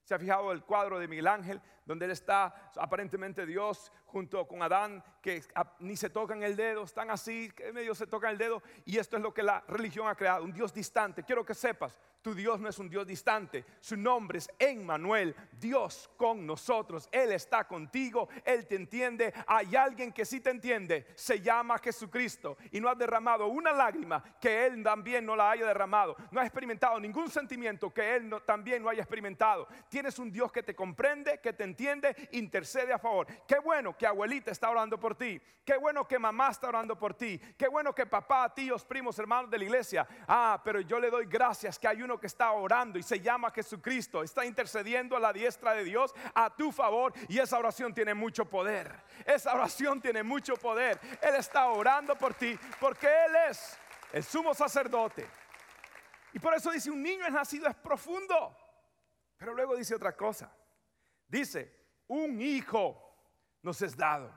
¿Se 0.02 0.16
ha 0.16 0.18
fijado 0.18 0.50
el 0.50 0.64
cuadro 0.64 0.98
de 0.98 1.06
Miguel 1.06 1.28
Ángel, 1.28 1.60
donde 1.84 2.06
él 2.06 2.10
está 2.10 2.72
aparentemente 2.74 3.46
Dios 3.46 3.92
junto 4.06 4.44
con 4.48 4.60
Adán, 4.60 5.04
que 5.22 5.40
ni 5.78 5.96
se 5.96 6.10
tocan 6.10 6.42
el 6.42 6.56
dedo, 6.56 6.82
están 6.82 7.12
así, 7.12 7.48
que 7.52 7.72
medio 7.72 7.94
se 7.94 8.08
tocan 8.08 8.32
el 8.32 8.38
dedo, 8.38 8.60
y 8.84 8.98
esto 8.98 9.16
es 9.16 9.22
lo 9.22 9.32
que 9.32 9.44
la 9.44 9.60
religión 9.68 10.08
ha 10.08 10.16
creado, 10.16 10.42
un 10.42 10.52
Dios 10.52 10.74
distante. 10.74 11.22
Quiero 11.22 11.46
que 11.46 11.54
sepas, 11.54 11.96
tu 12.22 12.34
Dios 12.34 12.60
no 12.60 12.68
es 12.68 12.78
un 12.78 12.88
Dios 12.88 13.06
distante. 13.06 13.64
Su 13.80 13.96
nombre 13.96 14.38
es 14.38 14.50
Emmanuel, 14.58 15.34
Dios 15.52 16.10
con 16.16 16.46
nosotros. 16.46 17.08
Él 17.10 17.32
está 17.32 17.66
contigo, 17.66 18.28
Él 18.44 18.66
te 18.66 18.76
entiende. 18.76 19.32
Hay 19.46 19.74
alguien 19.74 20.12
que 20.12 20.24
sí 20.24 20.40
te 20.40 20.50
entiende, 20.50 21.06
se 21.14 21.40
llama 21.40 21.78
Jesucristo 21.78 22.58
y 22.70 22.80
no 22.80 22.88
ha 22.88 22.94
derramado 22.94 23.46
una 23.46 23.72
lágrima 23.72 24.22
que 24.40 24.66
Él 24.66 24.82
también 24.82 25.24
no 25.24 25.34
la 25.34 25.50
haya 25.50 25.66
derramado. 25.66 26.16
No 26.30 26.40
ha 26.40 26.44
experimentado 26.44 27.00
ningún 27.00 27.30
sentimiento 27.30 27.92
que 27.92 28.16
Él 28.16 28.30
también 28.44 28.82
no 28.82 28.90
haya 28.90 29.02
experimentado. 29.02 29.66
Tienes 29.88 30.18
un 30.18 30.30
Dios 30.30 30.52
que 30.52 30.62
te 30.62 30.74
comprende, 30.74 31.40
que 31.40 31.52
te 31.52 31.64
entiende, 31.64 32.14
intercede 32.32 32.92
a 32.92 32.98
favor. 32.98 33.26
Qué 33.46 33.58
bueno 33.58 33.96
que 33.96 34.06
abuelita 34.06 34.50
está 34.50 34.68
orando 34.68 35.00
por 35.00 35.14
ti. 35.14 35.40
Qué 35.64 35.76
bueno 35.76 36.06
que 36.06 36.18
mamá 36.18 36.50
está 36.50 36.68
orando 36.68 36.98
por 36.98 37.14
ti. 37.14 37.38
Qué 37.56 37.68
bueno 37.68 37.94
que 37.94 38.04
papá, 38.04 38.52
tíos, 38.52 38.84
primos, 38.84 39.18
hermanos 39.18 39.50
de 39.50 39.58
la 39.58 39.64
iglesia. 39.64 40.06
Ah, 40.26 40.60
pero 40.64 40.80
yo 40.80 40.98
le 40.98 41.10
doy 41.10 41.26
gracias 41.26 41.78
que 41.78 41.86
hay 41.86 42.02
un 42.02 42.09
que 42.18 42.26
está 42.26 42.50
orando 42.52 42.98
y 42.98 43.02
se 43.02 43.20
llama 43.20 43.50
Jesucristo, 43.50 44.22
está 44.22 44.44
intercediendo 44.44 45.16
a 45.16 45.20
la 45.20 45.32
diestra 45.32 45.74
de 45.74 45.84
Dios 45.84 46.14
a 46.34 46.50
tu 46.54 46.72
favor 46.72 47.12
y 47.28 47.38
esa 47.38 47.58
oración 47.58 47.92
tiene 47.94 48.14
mucho 48.14 48.44
poder. 48.44 48.92
Esa 49.24 49.54
oración 49.54 50.00
tiene 50.00 50.22
mucho 50.22 50.56
poder. 50.56 50.98
Él 51.20 51.34
está 51.36 51.68
orando 51.68 52.16
por 52.16 52.34
ti 52.34 52.58
porque 52.80 53.06
Él 53.06 53.36
es 53.50 53.78
el 54.12 54.24
sumo 54.24 54.54
sacerdote. 54.54 55.26
Y 56.32 56.38
por 56.38 56.54
eso 56.54 56.70
dice, 56.70 56.90
un 56.90 57.02
niño 57.02 57.26
es 57.26 57.32
nacido 57.32 57.68
es 57.68 57.76
profundo. 57.76 58.56
Pero 59.36 59.54
luego 59.54 59.76
dice 59.76 59.94
otra 59.94 60.16
cosa. 60.16 60.52
Dice, 61.26 61.74
un 62.08 62.40
hijo 62.40 63.10
nos 63.62 63.80
es 63.82 63.96
dado. 63.96 64.32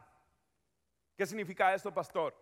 ¿Qué 1.18 1.26
significa 1.26 1.74
esto, 1.74 1.94
pastor? 1.94 2.36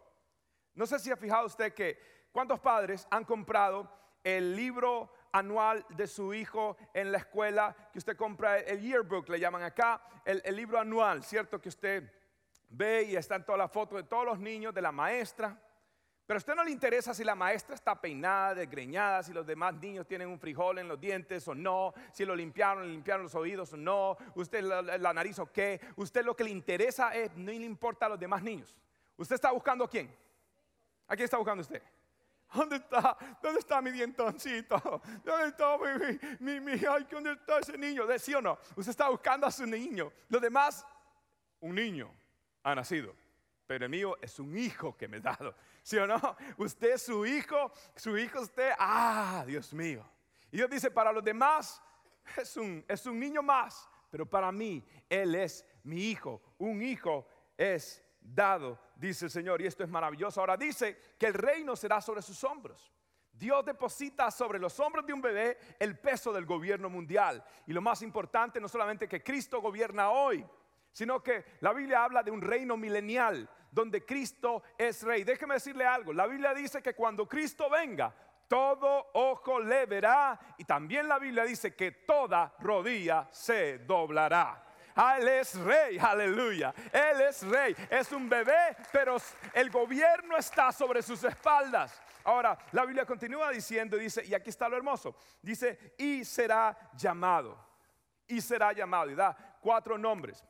No 0.73 0.85
sé 0.85 0.99
si 0.99 1.11
ha 1.11 1.17
fijado 1.17 1.47
usted 1.47 1.73
que 1.73 2.29
cuántos 2.31 2.59
padres 2.59 3.07
han 3.11 3.25
comprado 3.25 3.91
el 4.23 4.55
libro 4.55 5.11
anual 5.31 5.85
de 5.89 6.07
su 6.07 6.33
hijo 6.33 6.77
en 6.93 7.11
la 7.11 7.19
escuela, 7.19 7.75
que 7.91 7.99
usted 7.99 8.17
compra 8.17 8.59
el 8.59 8.81
yearbook, 8.81 9.29
le 9.29 9.39
llaman 9.39 9.63
acá, 9.63 10.01
el, 10.25 10.41
libro 10.55 10.79
anual, 10.79 11.23
¿cierto? 11.23 11.59
Que 11.59 11.69
usted 11.69 12.11
ve 12.69 13.03
y 13.03 13.15
están 13.15 13.45
todas 13.45 13.59
las 13.59 13.71
fotos 13.71 13.97
de 13.97 14.03
todos 14.03 14.25
los 14.25 14.39
niños, 14.39 14.73
de 14.73 14.81
la 14.81 14.91
maestra. 14.91 15.57
Pero 16.25 16.37
a 16.37 16.39
usted 16.39 16.55
no 16.55 16.63
le 16.63 16.71
interesa 16.71 17.13
si 17.13 17.23
la 17.23 17.35
maestra 17.35 17.75
está 17.75 17.99
peinada, 17.99 18.55
desgreñada, 18.55 19.23
si 19.23 19.33
los 19.33 19.45
demás 19.45 19.73
niños 19.75 20.07
tienen 20.07 20.29
un 20.29 20.39
frijol 20.39 20.77
en 20.77 20.87
los 20.87 20.99
dientes 20.99 21.45
o 21.47 21.55
no, 21.55 21.93
si 22.13 22.23
lo 22.23 22.35
limpiaron, 22.35 22.87
limpiaron 22.87 23.23
los 23.23 23.35
oídos 23.35 23.73
o 23.73 23.77
no, 23.77 24.17
usted 24.35 24.61
la, 24.61 24.81
la 24.81 25.13
nariz 25.13 25.39
o 25.39 25.51
qué. 25.51 25.81
Usted 25.97 26.23
lo 26.23 26.35
que 26.35 26.45
le 26.45 26.51
interesa 26.51 27.13
es, 27.13 27.35
no 27.35 27.51
le 27.51 27.65
importa 27.65 28.05
a 28.05 28.09
los 28.09 28.19
demás 28.19 28.41
niños. 28.43 28.77
¿Usted 29.17 29.35
está 29.35 29.51
buscando 29.51 29.83
a 29.83 29.89
quién? 29.89 30.13
¿A 31.07 31.15
quién 31.15 31.25
está 31.25 31.37
buscando 31.37 31.61
usted? 31.61 31.81
¿Dónde 32.53 32.77
está? 32.77 33.17
¿Dónde 33.41 33.59
está 33.59 33.81
mi 33.81 33.91
dientoncito? 33.91 34.77
¿Dónde 35.23 35.47
está 35.47 35.77
mi, 36.39 36.59
mi, 36.59 36.71
ay, 36.71 37.07
¿dónde 37.09 37.33
está 37.33 37.59
ese 37.59 37.77
niño? 37.77 38.05
¿De 38.05 38.19
sí 38.19 38.33
o 38.33 38.41
no? 38.41 38.57
Usted 38.75 38.91
está 38.91 39.09
buscando 39.09 39.47
a 39.47 39.51
su 39.51 39.65
niño. 39.65 40.11
Los 40.29 40.41
demás, 40.41 40.85
un 41.61 41.75
niño 41.75 42.13
ha 42.63 42.75
nacido. 42.75 43.15
pero 43.65 43.85
el 43.85 43.91
mío 43.91 44.17
es 44.21 44.37
un 44.39 44.57
hijo 44.57 44.97
que 44.97 45.07
me 45.07 45.17
he 45.17 45.21
dado. 45.21 45.55
¿Sí 45.81 45.97
o 45.97 46.05
no? 46.05 46.19
Usted 46.57 46.95
es 46.95 47.03
su 47.03 47.25
hijo, 47.25 47.71
su 47.95 48.17
hijo 48.17 48.41
usted, 48.41 48.73
ah, 48.77 49.43
Dios 49.47 49.73
mío. 49.73 50.05
Y 50.51 50.57
Dios 50.57 50.69
dice, 50.69 50.91
para 50.91 51.13
los 51.13 51.23
demás 51.23 51.81
es 52.37 52.57
un, 52.57 52.83
es 52.87 53.05
un 53.05 53.17
niño 53.17 53.41
más, 53.41 53.89
pero 54.09 54.25
para 54.25 54.51
mí 54.51 54.85
Él 55.09 55.35
es 55.35 55.65
mi 55.83 56.09
hijo. 56.09 56.41
Un 56.57 56.81
hijo 56.81 57.25
es 57.57 58.03
dado, 58.19 58.79
dice 59.01 59.25
el 59.25 59.31
Señor, 59.31 59.61
y 59.61 59.65
esto 59.65 59.83
es 59.83 59.89
maravilloso. 59.89 60.39
Ahora 60.39 60.55
dice 60.55 61.15
que 61.17 61.25
el 61.25 61.33
reino 61.33 61.75
será 61.75 61.99
sobre 61.99 62.21
sus 62.21 62.43
hombros. 62.43 62.93
Dios 63.33 63.65
deposita 63.65 64.29
sobre 64.29 64.59
los 64.59 64.79
hombros 64.79 65.05
de 65.05 65.13
un 65.13 65.21
bebé 65.21 65.57
el 65.79 65.97
peso 65.97 66.31
del 66.31 66.45
gobierno 66.45 66.89
mundial. 66.89 67.43
Y 67.65 67.73
lo 67.73 67.81
más 67.81 68.03
importante, 68.03 68.61
no 68.61 68.67
solamente 68.67 69.07
que 69.07 69.23
Cristo 69.23 69.59
gobierna 69.59 70.11
hoy, 70.11 70.45
sino 70.91 71.23
que 71.23 71.43
la 71.61 71.73
Biblia 71.73 72.03
habla 72.03 72.21
de 72.21 72.29
un 72.29 72.41
reino 72.41 72.77
milenial 72.77 73.49
donde 73.71 74.05
Cristo 74.05 74.61
es 74.77 75.01
rey. 75.01 75.23
Déjeme 75.23 75.55
decirle 75.55 75.85
algo, 75.85 76.13
la 76.13 76.27
Biblia 76.27 76.53
dice 76.53 76.81
que 76.83 76.93
cuando 76.93 77.27
Cristo 77.27 77.69
venga, 77.69 78.13
todo 78.47 79.07
ojo 79.13 79.59
le 79.61 79.85
verá 79.85 80.39
y 80.57 80.65
también 80.65 81.07
la 81.07 81.17
Biblia 81.17 81.45
dice 81.45 81.73
que 81.73 81.91
toda 81.91 82.53
rodilla 82.59 83.27
se 83.31 83.79
doblará. 83.79 84.70
Él 84.95 85.27
es 85.27 85.55
rey, 85.59 85.97
aleluya. 85.97 86.73
Él 86.91 87.21
es 87.21 87.43
rey. 87.43 87.75
Es 87.89 88.11
un 88.11 88.27
bebé, 88.27 88.75
pero 88.91 89.17
el 89.53 89.69
gobierno 89.69 90.37
está 90.37 90.71
sobre 90.71 91.01
sus 91.01 91.23
espaldas. 91.23 92.01
Ahora, 92.23 92.57
la 92.71 92.85
Biblia 92.85 93.05
continúa 93.05 93.49
diciendo, 93.51 93.97
dice, 93.97 94.23
y 94.25 94.33
aquí 94.33 94.49
está 94.49 94.69
lo 94.69 94.77
hermoso, 94.77 95.15
dice, 95.41 95.95
y 95.97 96.23
será 96.23 96.77
llamado, 96.95 97.57
y 98.27 98.39
será 98.41 98.73
llamado, 98.73 99.09
y 99.09 99.15
da 99.15 99.57
cuatro 99.59 99.97
nombres. 99.97 100.45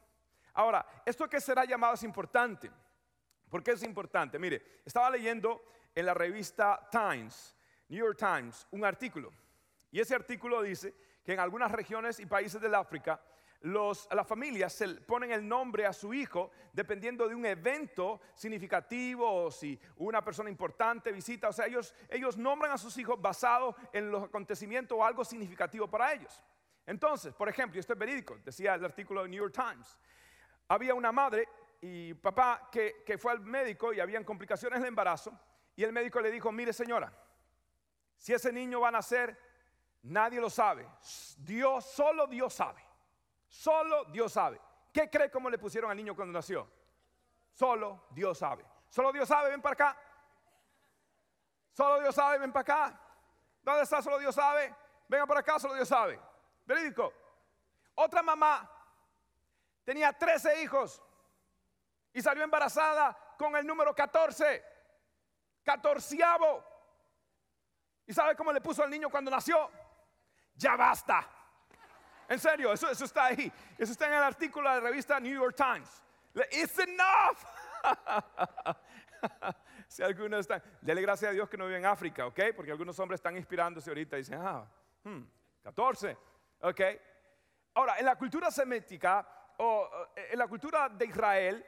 Ahora, 0.53 0.85
esto 1.05 1.29
que 1.29 1.39
será 1.39 1.63
llamado 1.63 1.93
es 1.93 2.03
importante. 2.03 2.69
¿Por 3.49 3.63
qué 3.63 3.71
es 3.71 3.83
importante? 3.83 4.37
Mire, 4.37 4.81
estaba 4.85 5.09
leyendo 5.09 5.63
en 5.95 6.05
la 6.05 6.13
revista 6.13 6.87
Times, 6.91 7.55
New 7.87 7.99
York 7.99 8.17
Times, 8.17 8.67
un 8.71 8.83
artículo. 8.83 9.31
Y 9.91 9.99
ese 9.99 10.15
artículo 10.15 10.61
dice 10.61 10.93
que 11.23 11.33
en 11.33 11.39
algunas 11.39 11.71
regiones 11.71 12.19
y 12.19 12.25
países 12.25 12.61
del 12.61 12.75
África, 12.75 13.21
los, 13.61 14.07
las 14.11 14.27
familias 14.27 14.83
ponen 15.05 15.31
el 15.31 15.47
nombre 15.47 15.85
a 15.85 15.93
su 15.93 16.13
hijo 16.13 16.51
dependiendo 16.73 17.27
de 17.27 17.35
un 17.35 17.45
evento 17.45 18.21
significativo 18.33 19.45
o 19.45 19.51
si 19.51 19.79
una 19.97 20.23
persona 20.23 20.49
importante 20.49 21.11
visita. 21.11 21.49
O 21.49 21.53
sea, 21.53 21.67
ellos, 21.67 21.93
ellos 22.09 22.37
nombran 22.37 22.71
a 22.71 22.77
sus 22.77 22.97
hijos 22.97 23.21
basado 23.21 23.75
en 23.93 24.11
los 24.11 24.23
acontecimientos 24.23 24.97
o 24.97 25.05
algo 25.05 25.23
significativo 25.23 25.87
para 25.87 26.13
ellos. 26.13 26.41
Entonces, 26.85 27.33
por 27.33 27.47
ejemplo, 27.47 27.79
esto 27.79 27.93
es 27.93 27.99
verídico, 27.99 28.37
decía 28.43 28.73
el 28.75 28.83
artículo 28.83 29.23
de 29.23 29.29
New 29.29 29.43
York 29.43 29.53
Times 29.53 29.97
había 30.71 30.93
una 30.93 31.11
madre 31.11 31.49
y 31.81 32.13
papá 32.13 32.69
que, 32.71 33.17
fue 33.17 33.33
al 33.33 33.41
médico 33.41 33.91
y 33.91 33.99
habían 33.99 34.23
complicaciones 34.23 34.79
del 34.79 34.87
embarazo 34.87 35.37
y 35.75 35.83
el 35.83 35.91
médico 35.91 36.21
le 36.21 36.31
dijo, 36.31 36.49
mire 36.51 36.71
señora, 36.71 37.11
si 38.15 38.33
ese 38.33 38.53
niño 38.53 38.79
va 38.79 38.87
a 38.87 38.91
nacer, 38.91 39.37
nadie 40.03 40.39
lo 40.39 40.49
sabe. 40.49 40.87
Dios, 41.39 41.85
solo 41.85 42.25
Dios 42.27 42.53
sabe. 42.53 42.81
Solo 43.51 44.05
Dios 44.05 44.31
sabe. 44.31 44.61
¿Qué 44.93 45.09
cree 45.09 45.29
cómo 45.29 45.49
le 45.49 45.59
pusieron 45.59 45.91
al 45.91 45.97
niño 45.97 46.15
cuando 46.15 46.31
nació? 46.31 46.69
Solo 47.51 48.05
Dios 48.11 48.37
sabe. 48.37 48.65
Solo 48.89 49.11
Dios 49.11 49.27
sabe, 49.27 49.49
ven 49.49 49.61
para 49.61 49.73
acá. 49.73 49.97
Solo 51.73 51.99
Dios 51.99 52.15
sabe, 52.15 52.39
ven 52.39 52.53
para 52.53 52.61
acá. 52.61 53.01
¿Dónde 53.61 53.83
está? 53.83 54.01
Solo 54.01 54.19
Dios 54.19 54.33
sabe. 54.33 54.73
Venga 55.05 55.27
para 55.27 55.41
acá, 55.41 55.59
solo 55.59 55.73
Dios 55.73 55.87
sabe. 55.87 56.17
Verídico. 56.65 57.13
Otra 57.95 58.23
mamá 58.23 58.69
tenía 59.83 60.13
13 60.13 60.63
hijos 60.63 61.03
y 62.13 62.21
salió 62.21 62.45
embarazada 62.45 63.35
con 63.37 63.53
el 63.57 63.67
número 63.67 63.93
14, 63.93 64.63
catorceavo. 65.61 66.63
¿Y 68.07 68.13
sabe 68.13 68.33
cómo 68.33 68.53
le 68.53 68.61
puso 68.61 68.81
al 68.81 68.89
niño 68.89 69.09
cuando 69.09 69.29
nació? 69.29 69.69
Ya 70.55 70.77
basta. 70.77 71.29
En 72.31 72.39
serio, 72.39 72.71
eso, 72.71 72.89
eso 72.89 73.03
está 73.03 73.25
ahí. 73.25 73.51
Eso 73.77 73.91
está 73.91 74.07
en 74.07 74.13
el 74.13 74.23
artículo 74.23 74.69
de 74.69 74.75
la 74.75 74.87
revista 74.87 75.19
New 75.19 75.37
York 75.37 75.53
Times. 75.53 76.01
It's 76.49 76.79
enough. 76.79 77.37
si 79.89 80.01
algunos 80.01 80.39
están, 80.39 80.63
dele 80.79 81.01
gracias 81.01 81.31
a 81.31 81.33
Dios 81.33 81.49
que 81.49 81.57
no 81.57 81.65
vive 81.65 81.79
en 81.79 81.85
África, 81.85 82.25
¿ok? 82.27 82.39
Porque 82.55 82.71
algunos 82.71 82.97
hombres 82.99 83.17
están 83.17 83.35
inspirándose 83.35 83.89
ahorita 83.89 84.15
y 84.15 84.19
dicen, 84.19 84.39
ah, 84.41 84.65
14, 85.61 86.13
hmm, 86.13 86.67
¿ok? 86.67 86.81
Ahora, 87.73 87.99
en 87.99 88.05
la 88.05 88.15
cultura 88.15 88.49
semética, 88.49 89.27
o 89.57 89.89
eh, 90.15 90.29
en 90.31 90.39
la 90.39 90.47
cultura 90.47 90.87
de 90.87 91.05
Israel, 91.05 91.65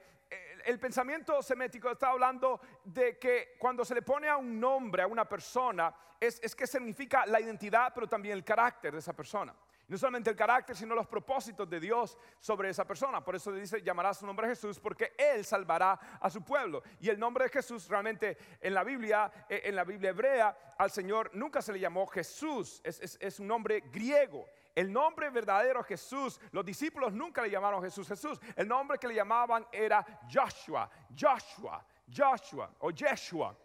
el 0.64 0.80
pensamiento 0.80 1.44
semético 1.44 1.92
está 1.92 2.12
hablando 2.12 2.62
de 2.86 3.20
que 3.20 3.58
cuando 3.60 3.84
se 3.84 3.96
le 3.96 4.02
pone 4.02 4.30
a 4.30 4.38
un 4.38 4.58
nombre 4.62 5.04
a 5.04 5.08
una 5.08 5.28
persona, 5.28 5.94
es, 6.18 6.40
es, 6.42 6.56
que 6.56 6.66
significa 6.66 7.26
la 7.26 7.42
identidad, 7.42 7.92
pero 7.94 8.08
también 8.08 8.38
el 8.38 8.46
carácter 8.46 8.94
de 8.94 9.00
esa 9.00 9.12
persona. 9.12 9.54
No 9.88 9.98
solamente 9.98 10.30
el 10.30 10.36
carácter, 10.36 10.76
sino 10.76 10.96
los 10.96 11.08
propósitos 11.08 11.70
de 11.70 11.80
Dios 11.80 12.18
sobre 12.40 12.70
esa 12.70 12.86
persona. 12.86 13.24
Por 13.24 13.36
eso 13.36 13.52
dice, 13.52 13.82
llamará 13.82 14.14
su 14.14 14.26
nombre 14.26 14.48
Jesús, 14.48 14.80
porque 14.80 15.14
Él 15.18 15.44
salvará 15.44 16.00
a 16.22 16.30
su 16.30 16.42
pueblo. 16.42 16.84
Y 17.02 17.10
el 17.10 17.20
nombre 17.20 17.46
de 17.46 17.50
Jesús 17.50 17.88
realmente 17.90 18.38
en 18.62 18.74
la 18.74 18.84
Biblia, 18.84 19.32
eh, 19.50 19.62
en 19.66 19.76
la 19.76 19.84
Biblia 19.84 20.12
hebrea, 20.12 20.76
al 20.78 20.90
Señor 20.90 21.32
nunca 21.34 21.62
se 21.62 21.74
le 21.74 21.80
llamó 21.80 22.08
Jesús, 22.08 22.82
es, 22.84 23.18
es, 23.20 23.40
un 23.40 23.48
nombre 23.48 23.82
griego. 23.92 24.46
El 24.74 24.92
nombre 24.92 25.30
verdadero 25.30 25.84
Jesús, 25.84 26.40
los 26.52 26.66
discípulos 26.66 27.14
nunca 27.14 27.42
le 27.42 27.50
llamaron 27.50 27.84
Jesús 27.84 28.08
Jesús. 28.08 28.40
El 28.56 28.68
nombre 28.68 28.98
que 28.98 29.08
le 29.08 29.16
llamaban 29.16 29.68
era 29.72 30.04
Joshua, 30.32 30.90
Joshua, 31.16 31.86
Joshua 32.10 32.74
o 32.80 32.90
Yeshua. 32.90 33.56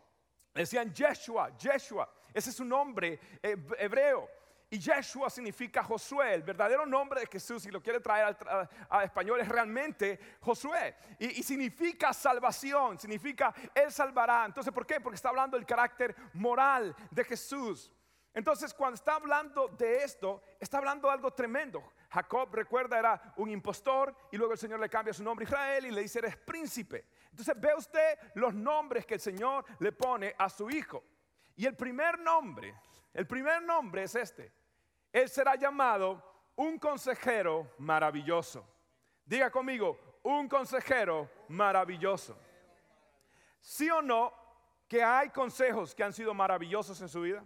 Decían 0.52 0.92
Yeshua, 0.92 1.56
Yeshua. 1.56 2.08
Ese 2.34 2.50
es 2.50 2.56
su 2.56 2.64
nombre 2.64 3.18
hebreo. 3.42 4.28
Y 4.70 4.78
Yeshua 4.78 5.30
significa 5.30 5.82
Josué. 5.82 6.34
El 6.34 6.42
verdadero 6.42 6.84
nombre 6.84 7.20
de 7.20 7.26
Jesús, 7.26 7.62
si 7.62 7.70
lo 7.70 7.82
quiere 7.82 8.00
traer 8.00 8.36
al, 8.90 9.04
español, 9.04 9.40
es 9.40 9.48
realmente 9.48 10.20
Josué. 10.40 10.94
Y, 11.18 11.42
significa 11.42 12.12
salvación, 12.12 12.98
significa 12.98 13.54
Él 13.74 13.90
salvará. 13.90 14.44
Entonces, 14.44 14.72
¿por 14.72 14.86
qué? 14.86 15.00
Porque 15.00 15.16
está 15.16 15.30
hablando 15.30 15.56
del 15.56 15.64
carácter 15.64 16.14
moral 16.34 16.94
de 17.10 17.24
Jesús. 17.24 17.90
Entonces, 18.34 18.74
cuando 18.74 18.96
está 18.96 19.14
hablando 19.14 19.68
de 19.68 20.04
esto, 20.04 20.42
está 20.60 20.78
hablando 20.78 21.08
de 21.08 21.14
algo 21.14 21.32
tremendo. 21.32 21.94
Jacob, 22.10 22.54
recuerda, 22.54 22.98
era 22.98 23.34
un 23.38 23.50
impostor 23.50 24.14
y 24.30 24.36
luego 24.36 24.52
el 24.52 24.58
Señor 24.58 24.80
le 24.80 24.90
cambia 24.90 25.14
su 25.14 25.24
nombre 25.24 25.46
a 25.46 25.48
Israel 25.48 25.86
y 25.86 25.90
le 25.90 26.02
dice, 26.02 26.18
eres 26.18 26.36
príncipe. 26.36 27.06
Entonces, 27.30 27.58
ve 27.58 27.74
usted 27.74 28.18
los 28.34 28.52
nombres 28.52 29.06
que 29.06 29.14
el 29.14 29.20
Señor 29.20 29.64
le 29.78 29.92
pone 29.92 30.34
a 30.36 30.50
su 30.50 30.68
hijo. 30.68 31.02
Y 31.56 31.64
el 31.64 31.74
primer 31.74 32.18
nombre, 32.18 32.74
el 33.14 33.26
primer 33.26 33.62
nombre 33.62 34.02
es 34.02 34.14
este. 34.14 34.57
Él 35.12 35.28
será 35.28 35.54
llamado 35.54 36.22
un 36.56 36.78
consejero 36.78 37.72
maravilloso. 37.78 38.66
Diga 39.24 39.50
conmigo, 39.50 40.18
un 40.22 40.48
consejero 40.48 41.30
maravilloso. 41.48 42.36
¿Sí 43.60 43.90
o 43.90 44.02
no 44.02 44.32
que 44.86 45.02
hay 45.02 45.30
consejos 45.30 45.94
que 45.94 46.02
han 46.02 46.12
sido 46.12 46.34
maravillosos 46.34 47.00
en 47.00 47.08
su 47.08 47.22
vida? 47.22 47.44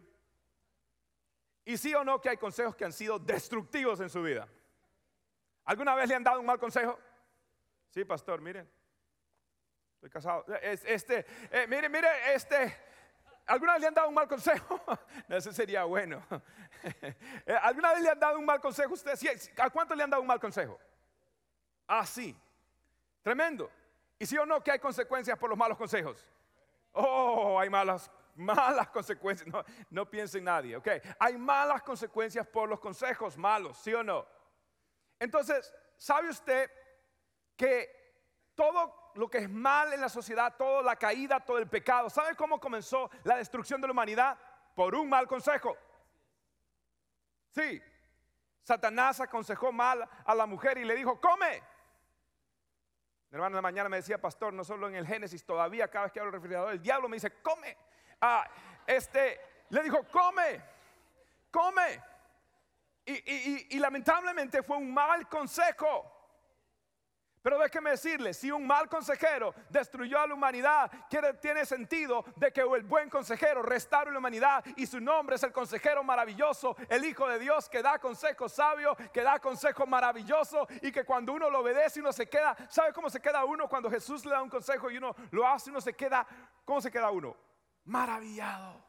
Y 1.65 1.77
sí 1.77 1.95
o 1.95 2.05
no 2.05 2.21
que 2.21 2.29
hay 2.29 2.37
consejos 2.37 2.75
que 2.75 2.85
han 2.85 2.93
sido 2.93 3.19
destructivos 3.19 4.01
en 4.01 4.11
su 4.11 4.23
vida. 4.23 4.49
¿Alguna 5.65 5.95
vez 5.95 6.09
le 6.09 6.15
han 6.15 6.25
dado 6.25 6.41
un 6.41 6.47
mal 6.47 6.59
consejo? 6.59 6.99
Sí, 7.91 8.05
pastor, 8.05 8.41
miren. 8.41 8.69
Estoy 9.95 10.11
casado. 10.11 10.45
Este, 10.61 11.25
eh, 11.51 11.67
mire, 11.69 11.89
mire, 11.89 12.35
este. 12.35 12.77
¿Alguna 13.47 13.75
vez 13.75 13.83
le 13.83 13.89
han 13.89 13.95
dado 13.95 14.09
un 14.09 14.15
mal 14.15 14.27
consejo? 14.27 14.81
Ese 15.29 15.53
sería 15.53 15.85
bueno. 15.85 16.21
Eh, 17.47 17.57
¿Alguna 17.63 17.93
vez 17.93 18.03
le 18.03 18.11
han 18.11 18.21
dado 18.21 18.39
un 18.39 18.45
mal 18.45 18.61
consejo 18.61 18.95
usted? 18.95 19.19
¿A 19.59 19.71
cuánto 19.71 19.95
le 19.95 20.03
han 20.03 20.11
dado 20.11 20.23
un 20.23 20.29
mal 20.29 20.39
consejo? 20.39 20.79
Ah, 21.87 22.07
sí. 22.07 22.37
Tremendo. 23.23 23.71
¿Y 24.19 24.27
sí 24.27 24.39
o 24.39 24.47
no 24.47 24.63
que 24.63 24.71
hay 24.71 24.79
consecuencias 24.79 25.37
por 25.39 25.51
los 25.51 25.59
malos 25.59 25.77
consejos? 25.77 26.25
Oh, 26.93 27.59
hay 27.59 27.69
malas 27.69 28.11
malas 28.35 28.89
consecuencias. 28.89 29.49
No, 29.49 29.65
no 29.91 30.09
piense 30.09 30.39
en 30.39 30.45
nadie, 30.45 30.77
ok. 30.77 30.89
Hay 31.19 31.37
malas 31.37 31.83
consecuencias 31.83 32.47
por 32.47 32.69
los 32.69 32.81
consejos 32.81 33.37
malos, 33.37 33.77
¿sí 33.79 33.93
o 33.95 34.03
no? 34.03 34.27
Entonces, 35.19 35.73
¿sabe 35.97 36.29
usted 36.29 36.71
que 37.57 38.03
todo 38.55 39.13
lo 39.15 39.29
que 39.29 39.39
es 39.39 39.51
mal 39.51 39.93
en 39.93 40.01
la 40.01 40.09
sociedad, 40.09 40.55
toda 40.57 40.83
la 40.83 40.97
caída, 40.97 41.41
todo 41.41 41.59
el 41.59 41.69
pecado, 41.69 42.11
¿sabe 42.11 42.35
cómo 42.35 42.61
comenzó 42.61 43.11
la 43.25 43.37
destrucción 43.37 43.81
de 43.81 43.87
la 43.87 43.93
humanidad? 43.93 44.39
Por 44.75 44.95
un 44.95 45.09
mal 45.09 45.27
consejo. 45.27 45.77
Sí, 47.53 47.83
Satanás 48.63 49.21
aconsejó 49.21 49.73
mal 49.73 50.09
a 50.25 50.35
la 50.35 50.47
mujer 50.47 50.79
y 50.79 50.85
le 50.85 50.95
dijo, 50.95 51.21
come. 51.21 51.63
Mi 53.31 53.37
hermano 53.37 53.57
de 53.57 53.63
mañana 53.63 53.89
me 53.89 53.99
decía, 53.99 54.21
pastor, 54.21 54.53
no 54.53 54.65
solo 54.65 54.89
en 54.89 54.95
el 54.95 55.07
Génesis, 55.07 55.45
todavía 55.45 55.89
cada 55.89 56.05
vez 56.05 56.13
que 56.13 56.21
hablo 56.21 56.33
del 56.33 56.41
refrigerador, 56.41 56.73
el 56.73 56.83
diablo 56.83 57.09
me 57.09 57.17
dice, 57.17 57.41
come. 57.43 57.77
Ah, 58.21 58.49
este, 58.87 59.41
le 59.69 59.83
dijo, 59.83 60.03
come, 60.11 60.63
come. 61.51 62.03
Y, 63.05 63.77
y 63.77 63.79
lamentablemente 63.79 64.63
fue 64.63 64.79
un 64.79 64.95
mal 64.95 65.29
consejo. 65.29 66.22
Pero 67.43 67.59
déjeme 67.59 67.91
decirle, 67.91 68.33
si 68.33 68.53
un 68.53 68.65
mal 68.65 68.89
consejero 68.89 69.53
destruyó 69.69 70.21
a 70.21 70.27
la 70.29 70.35
humanidad, 70.35 70.91
tiene 71.41 71.67
sentido 71.67 72.25
de 72.37 72.53
que 72.53 72.61
el 72.61 72.85
buen 72.85 73.11
consejero 73.11 73.63
restaure 73.63 74.13
la 74.13 74.19
humanidad 74.19 74.65
y 74.77 74.87
su 74.87 75.01
nombre 75.01 75.35
es 75.35 75.43
el 75.43 75.53
consejero 75.53 76.05
maravilloso, 76.05 76.77
el 76.89 77.05
Hijo 77.05 77.29
de 77.29 77.41
Dios 77.41 77.69
que 77.69 77.83
da 77.83 77.99
consejo 77.99 78.49
sabio, 78.49 78.97
que 79.13 79.23
da 79.23 79.41
consejo 79.41 79.87
maravilloso 79.87 80.69
y 80.83 80.93
que 80.93 81.05
cuando 81.05 81.33
uno 81.33 81.51
lo 81.51 81.61
obedece 81.61 81.99
uno 81.99 82.13
se 82.13 82.29
queda, 82.29 82.57
¿sabe 82.71 82.93
cómo 82.93 83.11
se 83.11 83.21
queda 83.21 83.45
uno 83.45 83.69
cuando 83.69 83.91
Jesús 83.91 84.25
le 84.25 84.31
da 84.31 84.43
un 84.43 84.49
consejo 84.49 84.89
y 84.89 84.99
uno 84.99 85.15
lo 85.33 85.47
hace, 85.47 85.71
uno 85.71 85.81
se 85.81 85.95
queda, 85.95 86.25
¿cómo 86.65 86.81
se 86.81 86.93
queda 86.93 87.11
uno? 87.11 87.37
Maravillado. 87.85 88.85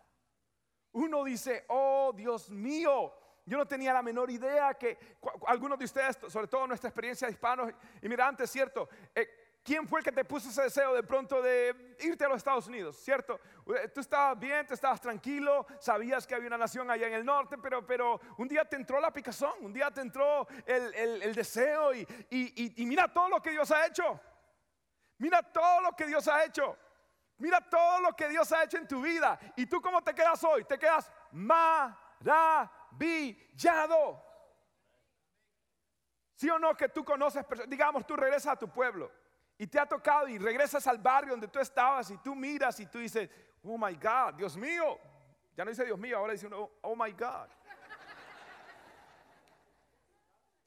Uno 0.91 1.23
dice, 1.23 1.65
oh 1.69 2.13
Dios 2.15 2.51
mío, 2.51 3.11
yo 3.45 3.57
no 3.57 3.65
tenía 3.67 3.93
la 3.93 4.01
menor 4.01 4.31
idea 4.31 4.73
que 4.73 5.17
algunos 5.47 5.77
de 5.77 5.85
ustedes, 5.85 6.17
sobre 6.29 6.47
todo 6.47 6.67
nuestra 6.67 6.89
experiencia 6.89 7.27
de 7.27 7.33
hispanos 7.33 7.71
inmigrantes, 8.01 8.49
¿cierto? 8.49 8.89
Eh, 9.13 9.59
¿Quién 9.63 9.87
fue 9.87 10.01
el 10.01 10.03
que 10.03 10.11
te 10.11 10.25
puso 10.25 10.49
ese 10.49 10.63
deseo 10.63 10.93
de 10.93 11.03
pronto 11.03 11.41
de 11.41 11.95
irte 12.01 12.25
a 12.25 12.27
los 12.27 12.37
Estados 12.37 12.67
Unidos? 12.67 12.97
¿Cierto? 12.97 13.39
Eh, 13.77 13.87
tú 13.89 14.01
estabas 14.01 14.37
bien, 14.37 14.67
tú 14.67 14.73
estabas 14.73 14.99
tranquilo, 14.99 15.65
sabías 15.79 16.27
que 16.27 16.35
había 16.35 16.47
una 16.47 16.57
nación 16.57 16.91
allá 16.91 17.07
en 17.07 17.13
el 17.13 17.25
norte, 17.25 17.57
pero, 17.57 17.85
pero 17.85 18.19
un 18.37 18.47
día 18.47 18.65
te 18.65 18.75
entró 18.75 18.99
la 18.99 19.11
picazón, 19.11 19.53
un 19.61 19.71
día 19.71 19.89
te 19.89 20.01
entró 20.01 20.45
el, 20.65 21.33
deseo 21.33 21.93
y, 21.93 22.05
y 22.29 22.85
mira 22.85 23.11
todo 23.11 23.29
lo 23.29 23.41
que 23.41 23.51
Dios 23.51 23.71
ha 23.71 23.85
hecho. 23.85 24.19
Mira 25.17 25.41
todo 25.41 25.81
lo 25.81 25.93
que 25.93 26.05
Dios 26.07 26.27
ha 26.27 26.43
hecho. 26.43 26.77
Mira 27.37 27.61
todo 27.61 28.01
lo 28.01 28.15
que 28.15 28.27
Dios 28.27 28.51
ha 28.51 28.63
hecho 28.63 28.77
en 28.77 28.87
tu 28.87 29.01
vida. 29.01 29.39
¿Y 29.55 29.65
tú 29.65 29.81
cómo 29.81 30.03
te 30.03 30.13
quedas 30.13 30.43
hoy? 30.43 30.63
Te 30.65 30.77
quedas 30.77 31.11
maravillado 32.23 32.83
villado. 32.97 34.23
¿Sí 36.35 36.49
o 36.49 36.59
no 36.59 36.75
que 36.75 36.89
tú 36.89 37.03
conoces 37.03 37.45
Digamos, 37.67 38.05
tú 38.05 38.15
regresas 38.15 38.53
a 38.53 38.55
tu 38.55 38.67
pueblo 38.67 39.11
y 39.57 39.67
te 39.67 39.79
ha 39.79 39.85
tocado 39.85 40.27
y 40.27 40.37
regresas 40.37 40.85
al 40.87 40.97
barrio 40.97 41.31
donde 41.31 41.47
tú 41.47 41.59
estabas 41.59 42.09
y 42.11 42.17
tú 42.17 42.35
miras 42.35 42.79
y 42.79 42.85
tú 42.85 42.99
dices, 42.99 43.29
oh 43.63 43.77
my 43.77 43.95
God, 43.95 44.33
Dios 44.35 44.57
mío. 44.57 44.99
Ya 45.55 45.63
no 45.63 45.69
dice 45.69 45.85
Dios 45.85 45.97
mío, 45.99 46.17
ahora 46.17 46.33
dice 46.33 46.47
uno, 46.47 46.71
oh 46.81 46.95
my 46.95 47.11
God. 47.11 47.49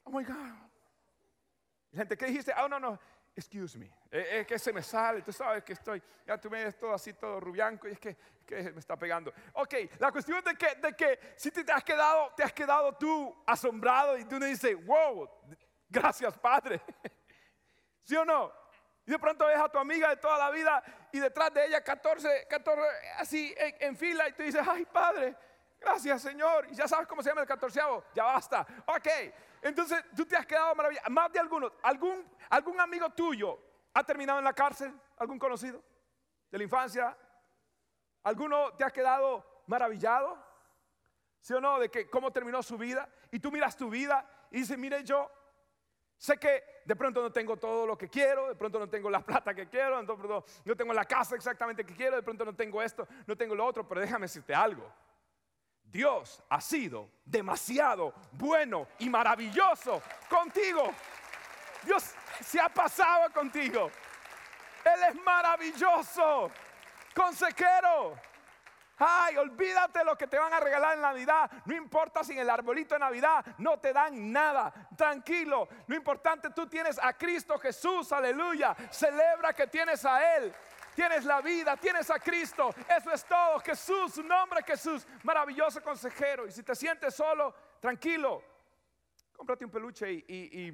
Oh 0.05 0.11
my 0.11 0.23
God. 0.23 0.55
Gente, 1.93 2.17
¿qué 2.17 2.27
dijiste? 2.27 2.53
Oh, 2.57 2.69
no, 2.69 2.79
no 2.79 2.97
excuse 3.37 3.77
me, 3.77 3.85
eh, 4.09 4.39
es 4.39 4.47
que 4.47 4.57
se 4.57 4.73
me 4.73 4.81
sale, 4.81 5.21
tú 5.21 5.31
sabes 5.31 5.63
que 5.63 5.73
estoy, 5.73 6.01
ya 6.25 6.39
tú 6.39 6.49
me 6.49 6.63
ves 6.63 6.75
todo 6.75 6.91
así, 6.91 7.13
todo 7.13 7.39
rubianco, 7.39 7.87
y 7.87 7.91
es 7.91 7.99
que, 7.99 8.17
me 8.49 8.79
está 8.79 8.97
pegando. 8.97 9.31
Ok, 9.53 9.75
la 9.99 10.11
cuestión 10.11 10.43
de 10.43 10.55
que, 10.55 10.75
de 10.75 10.95
que 10.95 11.19
si 11.35 11.51
te, 11.51 11.71
has 11.71 11.83
quedado, 11.83 12.33
te 12.35 12.43
has 12.43 12.53
quedado 12.53 12.93
tú 12.93 13.35
asombrado 13.45 14.17
y 14.17 14.25
tú 14.25 14.37
me 14.37 14.47
dices, 14.47 14.75
wow, 14.85 15.29
gracias 15.87 16.35
Padre. 16.39 16.81
¿Sí 18.01 18.15
o 18.15 18.25
no? 18.25 18.51
Y 19.05 19.11
de 19.11 19.19
pronto 19.19 19.45
ves 19.45 19.59
a 19.59 19.69
tu 19.69 19.77
amiga 19.77 20.09
de 20.09 20.17
toda 20.17 20.37
la 20.37 20.49
vida 20.49 20.81
y 21.11 21.19
detrás 21.19 21.53
de 21.53 21.65
ella 21.65 21.83
14, 21.83 22.47
14 22.49 22.81
así 23.17 23.53
en, 23.57 23.95
fila 23.95 24.27
y 24.29 24.33
tú 24.33 24.43
dices, 24.43 24.65
ay 24.67 24.85
Padre, 24.85 25.35
gracias 25.79 26.23
Señor. 26.23 26.67
Y 26.71 26.75
ya 26.75 26.87
sabes 26.87 27.05
cómo 27.05 27.21
se 27.21 27.29
llama 27.29 27.41
el 27.41 27.47
catorceavo, 27.47 28.05
ya 28.15 28.23
basta. 28.23 28.65
Ok, 28.87 29.07
entonces 29.61 30.03
tú 30.15 30.25
te 30.25 30.35
has 30.35 30.45
quedado 30.45 30.73
maravillado. 30.75 31.09
Más 31.09 31.31
de 31.31 31.39
algunos, 31.39 31.71
algún, 31.83 32.25
algún 32.49 32.79
amigo 32.79 33.09
tuyo 33.11 33.59
ha 33.93 34.03
terminado 34.03 34.39
en 34.39 34.45
la 34.45 34.53
cárcel, 34.53 34.93
algún 35.17 35.39
conocido 35.39 35.83
de 36.51 36.57
la 36.57 36.63
infancia. 36.63 37.17
¿Alguno 38.23 38.73
te 38.73 38.83
ha 38.83 38.91
quedado 38.91 39.63
maravillado? 39.67 40.37
¿Sí 41.39 41.53
o 41.53 41.61
no? 41.61 41.79
De 41.79 41.89
que 41.89 42.09
cómo 42.09 42.31
terminó 42.31 42.61
su 42.61 42.77
vida. 42.77 43.09
Y 43.31 43.39
tú 43.39 43.51
miras 43.51 43.75
tu 43.75 43.89
vida 43.89 44.25
y 44.51 44.59
dices, 44.59 44.77
mire 44.77 45.03
yo, 45.03 45.29
sé 46.17 46.37
que 46.37 46.63
de 46.85 46.95
pronto 46.95 47.21
no 47.21 47.31
tengo 47.31 47.57
todo 47.57 47.85
lo 47.85 47.97
que 47.97 48.09
quiero, 48.09 48.47
de 48.47 48.55
pronto 48.55 48.79
no 48.79 48.89
tengo 48.89 49.09
la 49.09 49.19
plata 49.25 49.53
que 49.53 49.67
quiero, 49.67 49.99
de 49.99 50.05
pronto 50.05 50.45
no 50.65 50.75
tengo 50.75 50.93
la 50.93 51.05
casa 51.05 51.35
exactamente 51.35 51.85
que 51.85 51.93
quiero, 51.93 52.15
de 52.15 52.23
pronto 52.23 52.45
no 52.45 52.55
tengo 52.55 52.81
esto, 52.81 53.07
no 53.25 53.35
tengo 53.35 53.55
lo 53.55 53.65
otro, 53.65 53.87
pero 53.87 54.01
déjame 54.01 54.25
decirte 54.25 54.53
algo. 54.53 54.91
Dios 55.91 56.43
ha 56.49 56.59
sido 56.59 57.09
demasiado 57.25 58.13
bueno 58.31 58.87
y 58.99 59.09
maravilloso 59.09 60.01
contigo. 60.29 60.93
Dios 61.83 62.13
se 62.41 62.59
ha 62.59 62.69
pasado 62.69 63.31
contigo. 63.31 63.89
Él 64.83 65.03
es 65.09 65.15
maravilloso, 65.23 66.51
consejero. 67.15 68.15
Ay, 68.99 69.37
olvídate 69.37 70.03
lo 70.03 70.17
que 70.17 70.27
te 70.27 70.39
van 70.39 70.51
a 70.53 70.59
regalar 70.59 70.95
en 70.95 71.01
Navidad. 71.01 71.51
No 71.65 71.75
importa 71.75 72.23
si 72.23 72.33
en 72.33 72.39
el 72.39 72.49
arbolito 72.49 72.95
de 72.95 72.99
Navidad 72.99 73.45
no 73.59 73.77
te 73.79 73.93
dan 73.93 74.31
nada. 74.31 74.73
Tranquilo. 74.97 75.67
Lo 75.85 75.95
importante, 75.95 76.49
tú 76.49 76.67
tienes 76.67 76.99
a 77.01 77.13
Cristo 77.13 77.59
Jesús. 77.59 78.11
Aleluya. 78.11 78.75
Celebra 78.89 79.53
que 79.53 79.67
tienes 79.67 80.03
a 80.03 80.37
Él 80.37 80.53
tienes 80.97 81.25
la 81.25 81.41
vida, 81.41 81.77
tienes 81.77 82.09
a 82.09 82.17
Cristo. 82.17 82.73
Eso 82.89 83.11
es 83.11 83.23
todo. 83.23 83.59
Jesús, 83.59 84.15
su 84.15 84.23
nombre 84.23 84.63
Jesús, 84.63 85.05
maravilloso 85.21 85.79
consejero. 85.83 86.47
Y 86.47 86.51
si 86.51 86.63
te 86.63 86.73
sientes 86.73 87.13
solo, 87.13 87.53
tranquilo, 87.79 88.43
cómprate 89.31 89.63
un 89.63 89.69
peluche 89.69 90.11
y, 90.11 90.73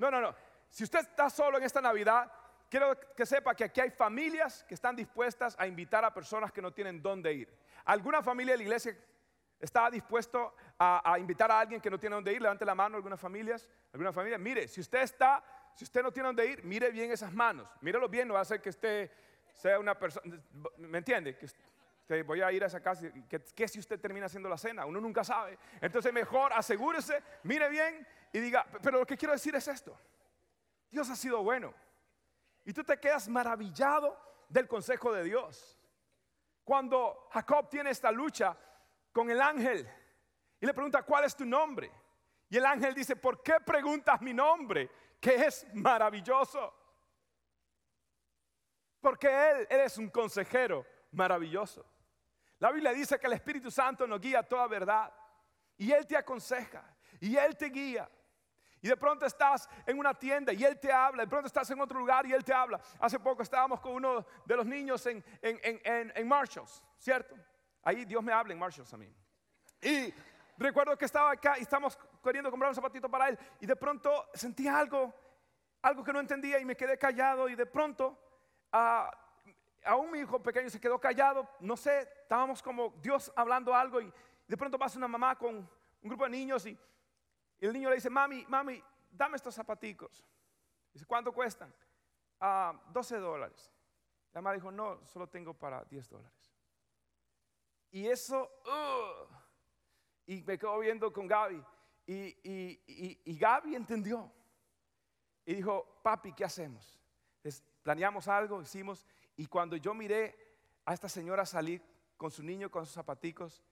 No, 0.00 0.10
no, 0.10 0.20
no. 0.20 0.34
Si 0.68 0.82
usted 0.82 0.98
está 0.98 1.30
solo 1.30 1.58
en 1.58 1.62
esta 1.62 1.80
Navidad, 1.80 2.28
quiero 2.68 2.98
que 3.14 3.24
sepa 3.24 3.54
que 3.54 3.62
aquí 3.62 3.80
hay 3.80 3.90
familias 3.92 4.64
que 4.64 4.74
están 4.74 4.96
dispuestas 4.96 5.54
a 5.56 5.68
invitar 5.68 6.04
a 6.04 6.12
personas 6.12 6.50
que 6.50 6.60
no 6.60 6.72
tienen 6.72 7.00
dónde 7.00 7.32
ir. 7.32 7.56
¿Alguna 7.84 8.20
familia 8.20 8.54
de 8.54 8.58
la 8.58 8.64
iglesia 8.64 8.98
está 9.60 9.88
dispuesto 9.88 10.56
a, 10.76 11.12
a, 11.12 11.20
invitar 11.20 11.52
a 11.52 11.60
alguien 11.60 11.80
que 11.80 11.88
no 11.88 12.00
tiene 12.00 12.16
dónde 12.16 12.32
ir? 12.32 12.42
Levante 12.42 12.64
la 12.64 12.74
mano, 12.74 12.96
algunas 12.96 13.20
familias. 13.20 13.70
Mire, 14.40 14.66
si 14.66 14.80
usted 14.80 15.02
está 15.02 15.44
si 15.74 15.84
usted 15.84 16.02
no 16.02 16.12
tiene 16.12 16.28
dónde 16.28 16.46
ir, 16.46 16.64
mire 16.64 16.90
bien 16.90 17.10
esas 17.10 17.32
manos. 17.32 17.68
Mírelo 17.80 18.08
bien, 18.08 18.28
no 18.28 18.34
va 18.34 18.40
a 18.40 18.42
hacer 18.42 18.60
que 18.60 18.70
usted 18.70 19.10
sea 19.52 19.78
una 19.78 19.98
persona. 19.98 20.40
¿Me 20.78 20.98
entiende? 20.98 21.36
Que 22.06 22.22
voy 22.22 22.42
a 22.42 22.52
ir 22.52 22.62
a 22.62 22.66
esa 22.66 22.80
casa. 22.80 23.06
¿Qué 23.54 23.68
si 23.68 23.78
usted 23.78 24.00
termina 24.00 24.26
haciendo 24.26 24.48
la 24.48 24.58
cena? 24.58 24.86
Uno 24.86 25.00
nunca 25.00 25.24
sabe. 25.24 25.58
Entonces, 25.80 26.12
mejor 26.12 26.52
asegúrese, 26.52 27.22
mire 27.42 27.68
bien 27.68 28.06
y 28.32 28.40
diga. 28.40 28.66
Pero 28.82 28.98
lo 28.98 29.06
que 29.06 29.16
quiero 29.16 29.32
decir 29.32 29.54
es 29.54 29.66
esto: 29.66 29.98
Dios 30.90 31.08
ha 31.10 31.16
sido 31.16 31.42
bueno. 31.42 31.74
Y 32.64 32.72
tú 32.72 32.84
te 32.84 32.98
quedas 32.98 33.28
maravillado 33.28 34.18
del 34.48 34.68
consejo 34.68 35.12
de 35.12 35.24
Dios. 35.24 35.78
Cuando 36.62 37.28
Jacob 37.32 37.68
tiene 37.68 37.90
esta 37.90 38.10
lucha 38.10 38.56
con 39.12 39.30
el 39.30 39.40
ángel 39.40 39.86
y 40.60 40.66
le 40.66 40.72
pregunta, 40.72 41.02
¿cuál 41.02 41.24
es 41.24 41.36
tu 41.36 41.44
nombre? 41.44 41.90
Y 42.48 42.56
el 42.56 42.64
ángel 42.64 42.94
dice, 42.94 43.16
¿por 43.16 43.42
qué 43.42 43.56
preguntas 43.64 44.20
mi 44.22 44.32
nombre? 44.32 44.90
Que 45.24 45.46
es 45.46 45.66
maravilloso. 45.72 46.74
Porque 49.00 49.26
Él, 49.26 49.66
es 49.70 49.96
un 49.96 50.10
consejero 50.10 50.84
maravilloso. 51.12 51.86
La 52.58 52.70
Biblia 52.70 52.92
dice 52.92 53.18
que 53.18 53.26
el 53.26 53.32
Espíritu 53.32 53.70
Santo 53.70 54.06
nos 54.06 54.20
guía 54.20 54.40
a 54.40 54.42
toda 54.42 54.66
verdad. 54.66 55.10
Y 55.78 55.90
Él 55.92 56.06
te 56.06 56.14
aconseja. 56.14 56.84
Y 57.20 57.36
Él 57.36 57.56
te 57.56 57.70
guía. 57.70 58.06
Y 58.82 58.88
de 58.88 58.98
pronto 58.98 59.24
estás 59.24 59.66
en 59.86 59.98
una 59.98 60.12
tienda 60.12 60.52
y 60.52 60.62
Él 60.62 60.78
te 60.78 60.92
habla. 60.92 61.22
De 61.22 61.28
pronto 61.28 61.46
estás 61.46 61.70
en 61.70 61.80
otro 61.80 61.98
lugar 61.98 62.26
y 62.26 62.34
Él 62.34 62.44
te 62.44 62.52
habla. 62.52 62.78
Hace 63.00 63.18
poco 63.18 63.42
estábamos 63.42 63.80
con 63.80 63.92
uno 63.92 64.26
de 64.44 64.56
los 64.56 64.66
niños 64.66 65.06
en, 65.06 65.24
en 65.40 66.28
Marshalls, 66.28 66.82
¿cierto? 66.98 67.34
Ahí 67.82 68.04
Dios 68.04 68.22
me 68.22 68.32
habla 68.32 68.52
en 68.52 68.58
Marshalls 68.58 68.92
a 68.92 68.98
mí. 68.98 69.10
Y 69.80 70.12
recuerdo 70.58 70.98
que 70.98 71.06
estaba 71.06 71.30
acá 71.30 71.58
y 71.58 71.62
estamos 71.62 71.98
queriendo 72.24 72.50
comprar 72.50 72.70
un 72.70 72.74
zapatito 72.74 73.08
para 73.08 73.28
él 73.28 73.38
y 73.60 73.66
de 73.66 73.76
pronto 73.76 74.28
sentí 74.34 74.66
algo, 74.66 75.14
algo 75.82 76.02
que 76.02 76.12
no 76.12 76.20
entendía 76.20 76.58
y 76.58 76.64
me 76.64 76.76
quedé 76.76 76.98
callado 76.98 77.48
y 77.48 77.54
de 77.54 77.66
pronto 77.66 78.18
a 78.72 79.10
aún 79.84 80.10
mi 80.10 80.20
hijo 80.20 80.42
pequeño 80.42 80.70
se 80.70 80.80
quedó 80.80 80.98
callado, 80.98 81.48
no 81.60 81.76
sé, 81.76 82.08
estábamos 82.22 82.62
como 82.62 82.94
Dios 83.02 83.30
hablando 83.36 83.74
algo 83.74 84.00
y 84.00 84.10
de 84.48 84.56
pronto 84.56 84.78
pasa 84.78 84.98
una 84.98 85.08
mamá 85.08 85.36
con 85.36 85.56
un 85.56 85.68
grupo 86.08 86.24
de 86.24 86.30
niños 86.30 86.66
y, 86.66 86.78
el 87.60 87.72
niño 87.72 87.88
le 87.88 87.94
dice, 87.96 88.10
mami, 88.10 88.44
mami, 88.48 88.82
dame 89.10 89.36
estos 89.36 89.54
zapaticos. 89.54 90.22
Dice, 90.92 91.06
¿cuánto 91.06 91.32
cuestan? 91.32 91.72
a 92.40 92.78
12 92.92 93.18
dólares. 93.18 93.72
La 94.32 94.42
mamá 94.42 94.54
dijo, 94.54 94.70
no, 94.70 95.04
solo 95.06 95.28
tengo 95.28 95.54
para 95.54 95.84
10 95.84 96.08
dólares. 96.08 96.54
Y 97.90 98.06
eso, 98.06 98.50
y 100.26 100.42
me 100.42 100.58
quedo 100.58 100.78
viendo 100.78 101.12
con 101.12 101.26
Gaby. 101.26 101.64
Y, 102.06 103.36
Gaby 103.38 103.74
entendió. 103.74 104.30
Y 105.46 105.54
dijo, 105.54 106.00
papi, 106.02 106.32
¿qué 106.32 106.44
hacemos? 106.44 107.00
planeamos 107.82 108.28
algo, 108.28 108.62
hicimos. 108.62 109.06
Y 109.36 109.46
cuando 109.46 109.76
yo 109.76 109.92
miré 109.92 110.34
a 110.86 110.94
esta 110.94 111.08
señora 111.08 111.44
salir 111.44 111.82
con 112.16 112.30
su 112.30 112.42
niño, 112.42 112.70
con 112.70 112.86
sus 112.86 112.94
zapaticos, 112.94 113.62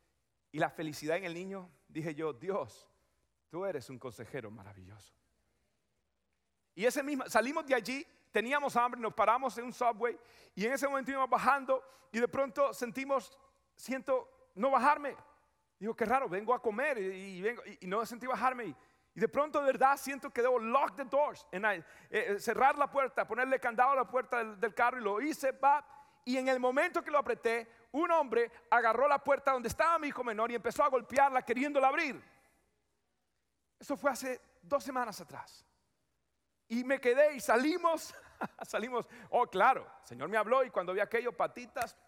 y 0.51 0.59
la 0.59 0.69
felicidad 0.69 1.17
en 1.17 1.25
el 1.25 1.33
niño, 1.33 1.71
dije 1.89 2.15
yo, 2.15 2.35
Dios, 2.35 2.91
tú 3.49 3.65
eres 3.65 3.89
un 3.89 3.99
consejero 3.99 4.51
maravilloso. 4.51 5.15
Y 6.75 6.85
ese 6.85 7.03
mismo, 7.03 7.25
salimos 7.29 7.67
de 7.67 7.75
allí, 7.75 8.07
teníamos 8.31 8.77
hambre, 8.77 9.01
nos 9.01 9.15
paramos 9.15 9.57
en 9.57 9.65
un 9.65 9.73
subway, 9.73 10.19
y 10.55 10.67
en 10.67 10.75
ese 10.75 10.87
momento 10.87 11.11
íbamos 11.11 11.31
bajando, 11.31 11.83
y 12.13 12.21
de 12.21 12.29
pronto 12.29 12.75
sentimos, 12.75 13.39
siento 13.75 14.51
no 14.55 14.71
bajarme. 14.71 15.17
Digo, 15.83 15.97
qué 15.97 16.05
raro, 16.05 16.29
vengo 16.29 16.55
a 16.55 16.63
comer 16.63 16.97
y, 16.97 17.43
vengo, 17.43 17.61
y, 17.81 17.89
no 17.89 18.07
sentí 18.07 18.25
bajarme. 18.25 18.67
Y 18.67 19.19
de 19.19 19.29
pronto 19.29 19.59
de 19.59 19.67
verdad 19.67 19.97
siento 19.97 20.31
que 20.31 20.41
debo 20.41 20.61
lock 20.61 20.95
the 20.95 21.05
doors, 21.05 21.45
eh, 21.51 21.83
eh, 22.09 22.39
cerrar 22.39 22.79
la 22.79 22.89
puerta, 22.89 23.27
ponerle 23.27 23.59
candado 23.59 23.91
a 23.91 23.97
la 23.97 24.05
puerta 24.05 24.45
del, 24.45 24.75
carro 24.77 25.01
y 25.01 25.03
lo 25.03 25.21
hice, 25.21 25.51
va. 25.51 25.85
Y 26.25 26.37
en 26.37 26.47
el 26.47 26.61
momento 26.61 27.03
que 27.03 27.11
lo 27.11 27.19
apreté, 27.19 27.69
un 27.91 28.13
hombre 28.13 28.49
agarró 28.71 29.09
la 29.09 29.19
puerta 29.19 29.51
donde 29.51 29.71
estaba 29.71 29.99
mi 29.99 30.07
hijo 30.07 30.23
menor 30.23 30.53
y 30.53 30.55
empezó 30.55 30.85
a 30.85 30.89
golpearla 30.89 31.43
queriéndola 31.43 31.89
abrir. 31.89 32.23
Eso 33.77 33.97
fue 33.97 34.13
hace 34.13 34.41
dos 34.63 34.85
semanas 34.85 35.21
atrás. 35.21 35.67
Y 36.69 36.85
me 36.85 37.01
quedé 37.01 37.35
y 37.35 37.41
salimos, 37.41 38.15
salimos, 38.69 39.09
oh 39.31 39.49
claro, 39.49 39.85
el 40.03 40.07
Señor 40.07 40.29
me 40.29 40.37
habló 40.37 40.63
y 40.63 40.71
cuando 40.71 40.93
vi 40.93 41.01
aquello, 41.01 41.37
patitas, 41.37 41.99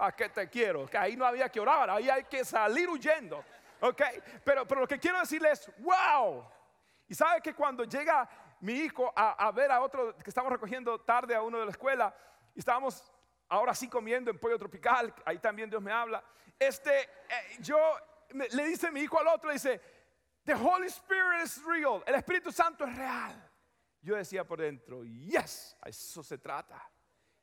¿a 0.00 0.12
qué 0.12 0.28
te 0.28 0.48
quiero? 0.48 0.86
Que 0.86 0.98
ahí 0.98 1.16
no 1.16 1.24
había 1.24 1.48
que 1.48 1.60
orar, 1.60 1.90
ahí 1.90 2.08
hay 2.08 2.24
que 2.24 2.44
salir 2.44 2.88
huyendo. 2.88 3.44
Ok, 3.80 4.02
pero, 4.44 4.66
pero 4.66 4.80
lo 4.82 4.88
que 4.88 4.98
quiero 4.98 5.20
decirles 5.20 5.68
es, 5.68 5.78
wow. 5.78 6.44
Y 7.06 7.14
sabe 7.14 7.40
que 7.40 7.54
cuando 7.54 7.84
llega 7.84 8.28
mi 8.60 8.72
hijo 8.74 9.12
a, 9.14 9.50
ver 9.52 9.70
a 9.70 9.80
otro 9.80 10.16
que 10.16 10.30
estamos 10.30 10.52
recogiendo 10.52 11.00
tarde 11.00 11.34
a 11.34 11.42
uno 11.42 11.58
de 11.58 11.64
la 11.64 11.70
escuela, 11.70 12.14
y 12.54 12.58
estábamos 12.58 13.10
ahora 13.48 13.74
sí 13.74 13.88
comiendo 13.88 14.30
en 14.30 14.38
pollo 14.38 14.58
tropical, 14.58 15.14
ahí 15.24 15.38
también 15.38 15.70
Dios 15.70 15.82
me 15.82 15.92
habla. 15.92 16.22
Este, 16.58 17.02
eh, 17.02 17.56
yo 17.60 17.78
le 18.30 18.66
dice 18.66 18.90
mi 18.90 19.00
hijo 19.00 19.18
al 19.18 19.28
otro, 19.28 19.52
dice, 19.52 19.80
The 20.44 20.54
Holy 20.54 20.88
Spirit 20.88 21.44
is 21.44 21.62
real, 21.64 22.02
el 22.06 22.16
Espíritu 22.16 22.50
Santo 22.50 22.84
es 22.84 22.96
real. 22.96 23.50
Yo 24.00 24.16
decía 24.16 24.44
por 24.44 24.60
dentro, 24.60 25.04
yes, 25.04 25.76
a 25.80 25.88
eso 25.88 26.22
se 26.22 26.38
trata. 26.38 26.90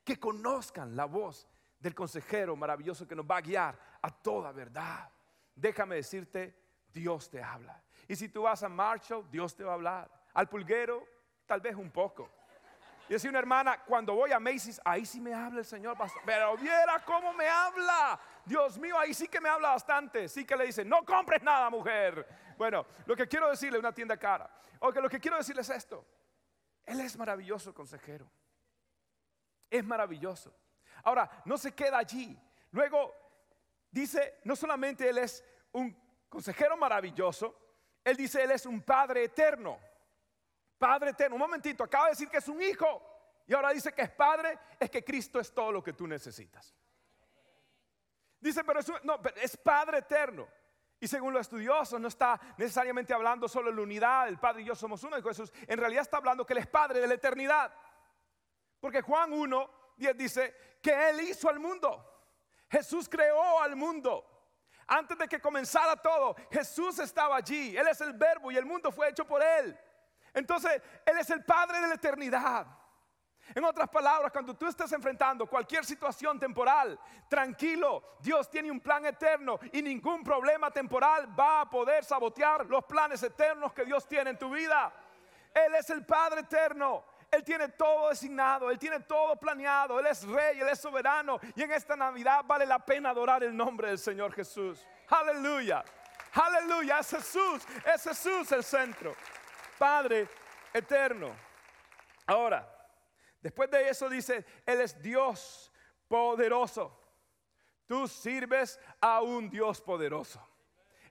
Que 0.04 0.20
conozcan 0.20 0.96
la 0.96 1.06
voz 1.06 1.48
del 1.80 1.94
consejero 1.94 2.56
maravilloso 2.56 3.08
que 3.08 3.16
nos 3.16 3.26
va 3.26 3.38
a 3.38 3.42
guiar 3.42 3.78
a 4.02 4.10
toda 4.10 4.52
verdad 4.52 5.12
déjame 5.56 5.96
decirte, 5.96 6.54
Dios 6.94 7.30
te 7.30 7.42
habla. 7.42 7.82
Y 8.08 8.16
si 8.16 8.30
tú 8.30 8.44
vas 8.44 8.62
a 8.62 8.70
Marshall, 8.70 9.30
Dios 9.32 9.56
te 9.56 9.64
va 9.64 9.72
a 9.72 9.76
hablar. 9.76 10.12
Al 10.34 10.48
pulguero, 10.48 11.08
tal 11.46 11.62
vez 11.62 11.76
un 11.76 11.90
poco. 11.90 12.30
Y 13.08 13.14
decía 13.14 13.30
una 13.30 13.40
hermana, 13.40 13.84
cuando 13.84 14.16
voy 14.16 14.32
a 14.32 14.40
Macy's, 14.40 14.82
ahí 14.84 15.06
sí 15.06 15.22
me 15.22 15.34
habla 15.34 15.60
el 15.60 15.66
Señor, 15.66 15.96
Pero 16.26 16.58
viera 16.58 17.04
cómo 17.06 17.34
me 17.34 17.48
habla. 17.48 18.20
Dios 18.44 18.78
mío, 18.78 18.98
ahí 18.98 19.14
sí 19.14 19.28
que 19.28 19.40
me 19.40 19.50
habla 19.50 19.70
bastante. 19.70 20.28
Sí 20.28 20.46
que 20.46 20.56
le 20.56 20.66
dice, 20.66 20.84
no 20.84 21.06
compres 21.06 21.42
nada, 21.42 21.70
mujer. 21.70 22.28
Bueno, 22.58 22.86
lo 23.06 23.16
que 23.16 23.28
quiero 23.28 23.50
decirle, 23.50 23.80
una 23.80 23.94
tienda 23.94 24.18
cara. 24.18 24.50
O 24.80 24.92
que 24.92 25.02
lo 25.02 25.10
que 25.10 25.20
quiero 25.20 25.38
decirle 25.38 25.62
es 25.62 25.70
esto. 25.70 26.06
Él 26.86 27.00
es 27.00 27.18
maravilloso 27.18 27.74
consejero. 27.74 28.30
Es 29.70 29.84
maravilloso. 29.84 30.56
Ahora, 31.04 31.30
no 31.46 31.58
se 31.58 31.74
queda 31.74 31.98
allí. 31.98 32.38
Luego 32.72 33.14
dice, 33.92 34.40
no 34.44 34.56
solamente 34.56 35.10
Él 35.10 35.18
es 35.20 35.44
un 35.72 35.96
consejero 36.30 36.78
maravilloso, 36.78 37.58
Él 38.04 38.18
dice, 38.18 38.44
Él 38.44 38.52
es 38.52 38.66
un 38.66 38.82
Padre 38.82 39.26
eterno. 39.26 39.80
Padre 40.78 41.12
eterno. 41.12 41.36
Un 41.36 41.42
momentito, 41.42 41.84
acaba 41.84 42.06
de 42.06 42.12
decir 42.12 42.30
que 42.30 42.38
es 42.38 42.48
un 42.48 42.62
hijo. 42.62 43.02
Y 43.48 43.54
ahora 43.54 43.72
dice 43.72 43.94
que 43.94 44.02
es 44.02 44.12
Padre, 44.12 44.58
es 44.80 44.90
que 44.90 45.04
Cristo 45.04 45.40
es 45.40 45.54
todo 45.54 45.72
lo 45.72 45.84
que 45.84 45.94
tú 45.94 46.08
necesitas. 46.08 46.76
Dice, 48.40 48.64
pero 48.64 48.80
es, 48.80 48.92
no, 49.04 49.20
es 49.36 49.58
Padre 49.58 50.00
eterno. 50.00 50.48
Y 51.00 51.08
según 51.08 51.34
los 51.34 51.42
estudiosos, 51.42 52.00
no 52.00 52.08
está 52.08 52.40
necesariamente 52.58 53.14
hablando 53.14 53.48
solo 53.48 53.70
de 53.70 53.76
la 53.76 53.82
unidad, 53.82 54.28
el 54.28 54.40
Padre 54.40 54.62
y 54.62 54.66
yo 54.66 54.76
somos 54.76 55.04
uno, 55.04 55.22
Jesús. 55.22 55.52
En 55.68 55.78
realidad 55.78 56.02
está 56.02 56.18
hablando 56.18 56.46
que 56.46 56.54
Él 56.54 56.60
es 56.60 56.68
Padre 56.68 57.00
de 57.00 57.08
la 57.08 57.16
eternidad. 57.16 57.74
Porque 58.80 59.02
Juan 59.02 59.34
1, 59.34 59.70
10 59.98 60.18
dice 60.18 60.56
que 60.82 61.10
Él 61.10 61.22
hizo 61.22 61.50
al 61.50 61.60
mundo. 61.60 62.04
Jesús 62.70 63.08
creó 63.08 63.62
al 63.62 63.76
mundo. 63.76 64.26
Antes 64.88 65.18
de 65.18 65.28
que 65.28 65.40
comenzara 65.40 65.96
todo, 65.96 66.36
Jesús 66.52 67.00
estaba 67.00 67.38
allí. 67.38 67.76
Él 67.76 67.88
es 67.88 68.02
el 68.02 68.14
verbo 68.14 68.52
y 68.52 68.58
el 68.58 68.66
mundo 68.66 68.92
fue 68.92 69.10
hecho 69.10 69.26
por 69.26 69.42
Él. 69.42 69.78
Entonces, 70.34 70.82
Él 71.06 71.18
es 71.18 71.30
el 71.30 71.44
Padre 71.44 71.80
de 71.82 71.88
la 71.88 71.96
eternidad. 71.96 72.68
En 73.54 73.64
otras 73.64 73.90
palabras, 73.90 74.32
cuando 74.32 74.56
tú 74.56 74.68
estés 74.68 74.92
enfrentando 74.92 75.46
cualquier 75.46 75.86
situación 75.86 76.40
temporal, 76.40 77.00
tranquilo, 77.30 78.16
Dios 78.20 78.50
tiene 78.50 78.72
un 78.72 78.80
plan 78.80 79.06
eterno 79.06 79.60
y 79.72 79.82
ningún 79.82 80.24
problema 80.24 80.72
temporal 80.72 81.28
va 81.40 81.62
a 81.62 81.70
poder 81.70 82.04
sabotear 82.04 82.66
los 82.66 82.84
planes 82.86 83.22
eternos 83.22 83.72
que 83.72 83.86
Dios 83.86 84.08
tiene 84.08 84.32
en 84.32 84.40
tu 84.40 84.50
vida. 84.50 84.92
Él 85.54 85.76
es 85.76 85.90
el 85.92 86.06
Padre 86.06 86.42
eterno. 86.42 87.06
Él 87.32 87.44
tiene 87.44 87.70
todo 87.70 88.10
designado, 88.10 88.70
Él 88.72 88.80
tiene 88.80 89.00
todo 89.02 89.36
planeado, 89.36 90.00
Él 90.00 90.08
es 90.08 90.24
rey, 90.24 90.60
Él 90.60 90.70
es 90.70 90.80
soberano. 90.80 91.40
Y 91.56 91.64
en 91.64 91.72
esta 91.72 91.96
Navidad 91.96 92.44
vale 92.46 92.66
la 92.66 92.80
pena 92.80 93.10
adorar 93.10 93.44
el 93.44 93.56
nombre 93.56 93.90
del 93.90 94.00
Señor 94.00 94.34
Jesús. 94.34 94.86
Aleluya, 95.10 95.84
aleluya, 96.34 97.00
es 97.00 97.10
Jesús, 97.10 97.64
es 97.94 98.04
Jesús 98.04 98.52
el 98.52 98.64
centro. 98.64 99.16
Padre 99.78 100.28
eterno. 100.74 101.36
Ahora, 102.28 102.68
después 103.42 103.70
de 103.70 103.90
eso 103.90 104.10
dice, 104.10 104.46
Él 104.66 104.82
es 104.82 105.02
Dios 105.02 105.72
poderoso. 106.08 107.02
Tú 107.88 108.08
sirves 108.08 108.80
a 109.00 109.22
un 109.22 109.50
Dios 109.50 109.82
poderoso. 109.82 110.42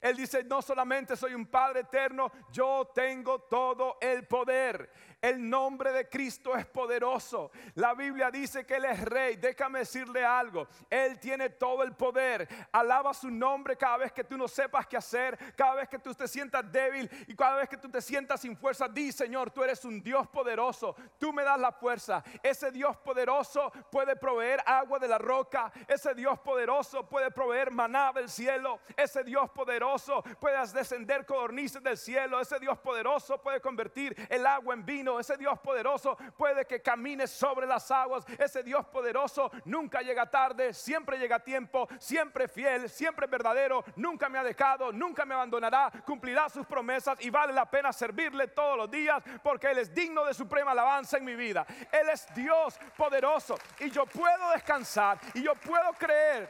Él 0.04 0.16
dice, 0.16 0.44
no 0.44 0.60
solamente 0.60 1.16
soy 1.16 1.32
un 1.32 1.46
Padre 1.46 1.80
eterno, 1.80 2.30
yo 2.50 2.90
tengo 2.94 3.38
todo 3.38 3.96
el 4.02 4.26
poder. 4.26 4.92
El 5.24 5.48
nombre 5.48 5.90
de 5.90 6.06
Cristo 6.06 6.54
es 6.54 6.66
poderoso. 6.66 7.50
La 7.76 7.94
Biblia 7.94 8.30
dice 8.30 8.66
que 8.66 8.74
Él 8.74 8.84
es 8.84 9.02
rey. 9.06 9.36
Déjame 9.36 9.78
decirle 9.78 10.22
algo. 10.22 10.68
Él 10.90 11.18
tiene 11.18 11.48
todo 11.48 11.82
el 11.82 11.94
poder. 11.94 12.46
Alaba 12.70 13.14
su 13.14 13.30
nombre 13.30 13.74
cada 13.74 13.96
vez 13.96 14.12
que 14.12 14.22
tú 14.22 14.36
no 14.36 14.46
sepas 14.46 14.86
qué 14.86 14.98
hacer, 14.98 15.38
cada 15.56 15.76
vez 15.76 15.88
que 15.88 15.98
tú 15.98 16.14
te 16.14 16.28
sientas 16.28 16.70
débil 16.70 17.08
y 17.26 17.34
cada 17.34 17.56
vez 17.56 17.70
que 17.70 17.78
tú 17.78 17.88
te 17.88 18.02
sientas 18.02 18.42
sin 18.42 18.54
fuerza. 18.54 18.86
Di, 18.86 19.12
Señor, 19.12 19.50
tú 19.50 19.64
eres 19.64 19.82
un 19.86 20.02
Dios 20.02 20.28
poderoso. 20.28 20.94
Tú 21.18 21.32
me 21.32 21.42
das 21.42 21.58
la 21.58 21.72
fuerza. 21.72 22.22
Ese 22.42 22.70
Dios 22.70 22.94
poderoso 22.98 23.72
puede 23.90 24.16
proveer 24.16 24.62
agua 24.66 24.98
de 24.98 25.08
la 25.08 25.16
roca. 25.16 25.72
Ese 25.88 26.14
Dios 26.14 26.38
poderoso 26.40 27.08
puede 27.08 27.30
proveer 27.30 27.70
maná 27.70 28.12
del 28.12 28.28
cielo. 28.28 28.78
Ese 28.94 29.24
Dios 29.24 29.48
poderoso 29.52 30.22
puede 30.38 30.58
descender 30.74 31.24
codornices 31.24 31.82
del 31.82 31.96
cielo. 31.96 32.42
Ese 32.42 32.60
Dios 32.60 32.76
poderoso 32.76 33.40
puede 33.40 33.62
convertir 33.62 34.14
el 34.28 34.44
agua 34.44 34.74
en 34.74 34.84
vino 34.84 35.13
ese 35.20 35.36
Dios 35.36 35.58
poderoso 35.58 36.16
puede 36.36 36.64
que 36.64 36.80
camine 36.80 37.26
sobre 37.26 37.66
las 37.66 37.90
aguas. 37.90 38.24
Ese 38.38 38.62
Dios 38.62 38.84
poderoso 38.86 39.50
nunca 39.64 40.00
llega 40.00 40.30
tarde, 40.30 40.72
siempre 40.72 41.18
llega 41.18 41.36
a 41.36 41.40
tiempo, 41.40 41.88
siempre 41.98 42.48
fiel, 42.48 42.88
siempre 42.88 43.26
verdadero, 43.26 43.84
nunca 43.96 44.28
me 44.28 44.38
ha 44.38 44.44
dejado, 44.44 44.92
nunca 44.92 45.24
me 45.24 45.34
abandonará, 45.34 45.90
cumplirá 46.04 46.48
sus 46.48 46.66
promesas 46.66 47.18
y 47.20 47.30
vale 47.30 47.52
la 47.52 47.70
pena 47.70 47.92
servirle 47.92 48.48
todos 48.48 48.76
los 48.76 48.90
días 48.90 49.22
porque 49.42 49.70
Él 49.70 49.78
es 49.78 49.94
digno 49.94 50.24
de 50.24 50.34
suprema 50.34 50.72
alabanza 50.72 51.18
en 51.18 51.24
mi 51.24 51.34
vida. 51.34 51.66
Él 51.90 52.08
es 52.08 52.26
Dios 52.34 52.78
poderoso 52.96 53.56
y 53.80 53.90
yo 53.90 54.06
puedo 54.06 54.50
descansar 54.50 55.18
y 55.34 55.42
yo 55.42 55.54
puedo 55.54 55.92
creer 55.94 56.48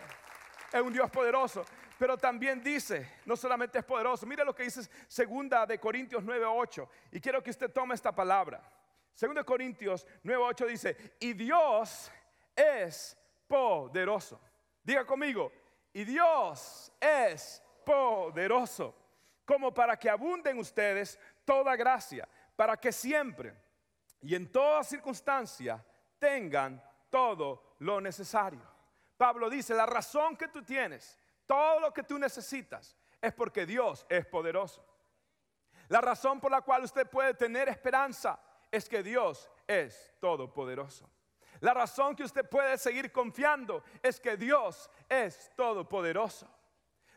en 0.72 0.84
un 0.84 0.92
Dios 0.92 1.10
poderoso 1.10 1.64
pero 2.04 2.18
también 2.18 2.62
dice, 2.62 3.20
no 3.24 3.34
solamente 3.34 3.78
es 3.78 3.84
poderoso, 3.86 4.26
mire 4.26 4.44
lo 4.44 4.54
que 4.54 4.64
dice 4.64 4.90
segunda 5.08 5.64
de 5.64 5.80
Corintios 5.80 6.22
9:8 6.22 6.86
y 7.12 7.18
quiero 7.18 7.42
que 7.42 7.48
usted 7.48 7.70
tome 7.70 7.94
esta 7.94 8.14
palabra. 8.14 8.62
Segunda 9.14 9.40
de 9.40 9.46
Corintios 9.46 10.06
9:8 10.22 10.66
dice, 10.66 11.16
"Y 11.18 11.32
Dios 11.32 12.12
es 12.54 13.16
poderoso." 13.48 14.38
Diga 14.82 15.06
conmigo, 15.06 15.50
"Y 15.94 16.04
Dios 16.04 16.92
es 17.00 17.62
poderoso, 17.86 18.94
como 19.46 19.72
para 19.72 19.98
que 19.98 20.10
abunden 20.10 20.58
ustedes 20.58 21.18
toda 21.46 21.74
gracia, 21.74 22.28
para 22.54 22.76
que 22.76 22.92
siempre 22.92 23.54
y 24.20 24.34
en 24.34 24.52
toda 24.52 24.84
circunstancia 24.84 25.82
tengan 26.18 26.84
todo 27.08 27.76
lo 27.78 27.98
necesario." 27.98 28.60
Pablo 29.16 29.48
dice, 29.48 29.72
"La 29.72 29.86
razón 29.86 30.36
que 30.36 30.48
tú 30.48 30.62
tienes 30.62 31.18
todo 31.46 31.80
lo 31.80 31.92
que 31.92 32.02
tú 32.02 32.18
necesitas 32.18 32.96
es 33.20 33.32
porque 33.32 33.66
Dios 33.66 34.06
es 34.08 34.26
poderoso. 34.26 34.84
La 35.88 36.00
razón 36.00 36.40
por 36.40 36.50
la 36.50 36.62
cual 36.62 36.84
usted 36.84 37.08
puede 37.08 37.34
tener 37.34 37.68
esperanza 37.68 38.40
es 38.70 38.88
que 38.88 39.02
Dios 39.02 39.50
es 39.66 40.14
todopoderoso. 40.20 41.08
La 41.60 41.72
razón 41.72 42.16
que 42.16 42.24
usted 42.24 42.48
puede 42.48 42.76
seguir 42.78 43.12
confiando 43.12 43.84
es 44.02 44.20
que 44.20 44.36
Dios 44.36 44.90
es 45.08 45.50
todopoderoso. 45.56 46.48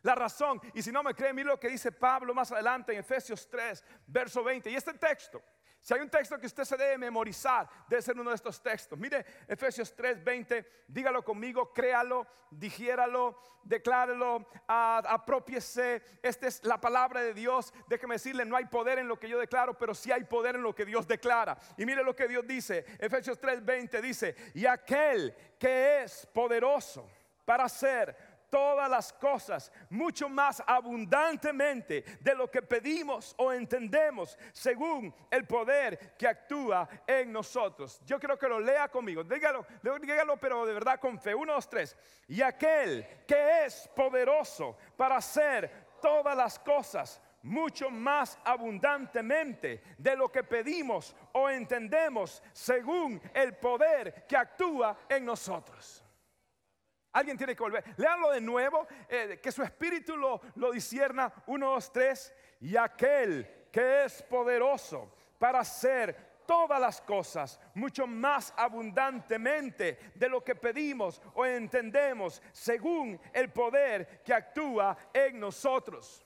La 0.04 0.16
razón, 0.16 0.62
y 0.74 0.82
si 0.82 0.92
no 0.92 1.04
me 1.04 1.14
cree, 1.14 1.34
mire 1.34 1.50
lo 1.50 1.60
que 1.60 1.70
dice 1.70 1.92
Pablo 1.92 2.34
más 2.34 2.52
adelante 2.52 2.94
en 2.94 3.00
Efesios 3.00 3.48
3, 3.50 3.84
verso 4.06 4.44
20. 4.44 4.70
Y 4.70 4.76
este 4.76 4.94
texto 4.94 5.42
si 5.88 5.94
hay 5.94 6.02
un 6.02 6.10
texto 6.10 6.38
que 6.38 6.48
usted 6.48 6.66
se 6.66 6.76
debe 6.76 6.98
memorizar, 6.98 7.66
debe 7.88 8.02
ser 8.02 8.20
uno 8.20 8.32
de 8.32 8.36
estos 8.36 8.62
textos. 8.62 9.00
Mire, 9.00 9.26
Efesios 9.48 9.96
3:20, 9.96 10.66
dígalo 10.86 11.24
conmigo, 11.24 11.72
créalo, 11.72 12.28
digiéralo, 12.52 13.40
decláralo, 13.64 14.50
apropiese. 14.68 16.20
Esta 16.22 16.48
es 16.48 16.62
la 16.66 16.78
palabra 16.82 17.22
de 17.22 17.34
Dios. 17.34 17.74
Déjeme 17.88 18.16
decirle, 18.16 18.44
no 18.44 18.58
hay 18.58 18.66
poder 18.66 19.00
en 19.00 19.08
lo 19.08 19.18
que 19.18 19.30
yo 19.30 19.40
declaro, 19.40 19.78
pero 19.78 19.96
sí 19.96 20.12
hay 20.12 20.26
poder 20.26 20.56
en 20.56 20.64
lo 20.64 20.76
que 20.76 20.84
Dios 20.84 21.08
declara. 21.08 21.58
Y 21.78 21.86
mire 21.86 22.04
lo 22.04 22.14
que 22.14 22.28
Dios 22.28 22.46
dice. 22.46 22.84
Efesios 23.00 23.40
3:20 23.40 24.02
dice, 24.02 24.36
y 24.56 24.66
aquel 24.66 25.34
que 25.58 26.04
es 26.04 26.26
poderoso 26.34 27.10
para 27.46 27.64
hacer 27.64 28.27
todas 28.50 28.90
las 28.90 29.14
cosas 29.14 29.72
mucho 29.90 30.30
más 30.30 30.64
abundantemente 30.66 32.04
de 32.20 32.36
lo 32.36 32.50
que 32.50 32.62
pedimos 32.62 33.36
o 33.38 33.52
entendemos 33.52 34.38
según 34.54 35.14
el 35.30 35.46
poder 35.46 36.16
que 36.18 36.28
actúa 36.28 36.88
en 37.06 37.32
nosotros. 37.32 38.02
Yo 38.06 38.20
quiero 38.20 38.38
que 38.38 38.48
lo 38.48 38.60
lea 38.60 38.88
conmigo, 38.90 39.24
dígalo, 39.24 39.66
dígalo 40.02 40.38
pero 40.38 40.66
de 40.66 40.74
verdad 40.74 41.00
con 41.00 41.20
fe. 41.20 41.34
Uno, 41.34 41.54
dos, 41.54 41.70
tres. 41.70 41.96
Y 42.28 42.42
aquel 42.42 43.06
que 43.28 43.66
es 43.66 43.88
poderoso 43.96 44.78
para 44.96 45.18
hacer 45.18 45.88
todas 46.02 46.36
las 46.36 46.60
cosas 46.60 47.22
mucho 47.44 47.90
más 47.90 48.38
abundantemente 48.44 49.82
de 49.98 50.16
lo 50.16 50.32
que 50.32 50.44
pedimos 50.44 51.16
o 51.34 51.50
entendemos 51.50 52.44
según 52.52 53.22
el 53.34 53.56
poder 53.56 54.26
que 54.28 54.36
actúa 54.36 54.98
en 55.10 55.26
nosotros. 55.26 56.04
Alguien 57.18 57.36
tiene 57.36 57.56
que 57.56 57.64
volver. 57.64 57.84
Leanlo 57.98 58.30
de 58.30 58.40
nuevo, 58.40 58.86
eh, 59.10 59.40
que 59.42 59.52
su 59.52 59.64
espíritu 59.64 60.16
lo, 60.16 60.40
lo 60.54 60.72
disierna. 60.72 61.34
Uno, 61.48 61.72
dos, 61.72 61.92
tres. 61.92 62.32
Y 62.62 62.78
aquel 62.78 63.68
que 63.72 64.04
es 64.04 64.22
poderoso 64.22 65.12
para 65.40 65.62
hacer 65.62 66.44
todas 66.46 66.80
las 66.80 67.02
cosas 67.02 67.60
mucho 67.74 68.06
más 68.06 68.54
abundantemente 68.56 70.12
de 70.14 70.30
lo 70.30 70.44
que 70.44 70.54
pedimos 70.54 71.20
o 71.34 71.44
entendemos 71.44 72.40
según 72.52 73.20
el 73.34 73.52
poder 73.52 74.22
que 74.24 74.36
actúa 74.36 74.96
en 75.12 75.40
nosotros. 75.40 76.24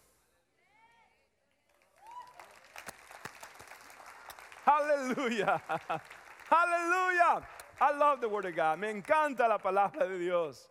Aleluya. 4.66 5.64
Aleluya. 6.50 7.48
I 7.80 7.98
love 7.98 8.20
the 8.20 8.28
word 8.28 8.46
of 8.46 8.56
God. 8.56 8.78
Me 8.78 8.92
encanta 8.92 9.48
la 9.48 9.58
palabra 9.58 10.06
de 10.06 10.20
Dios. 10.20 10.70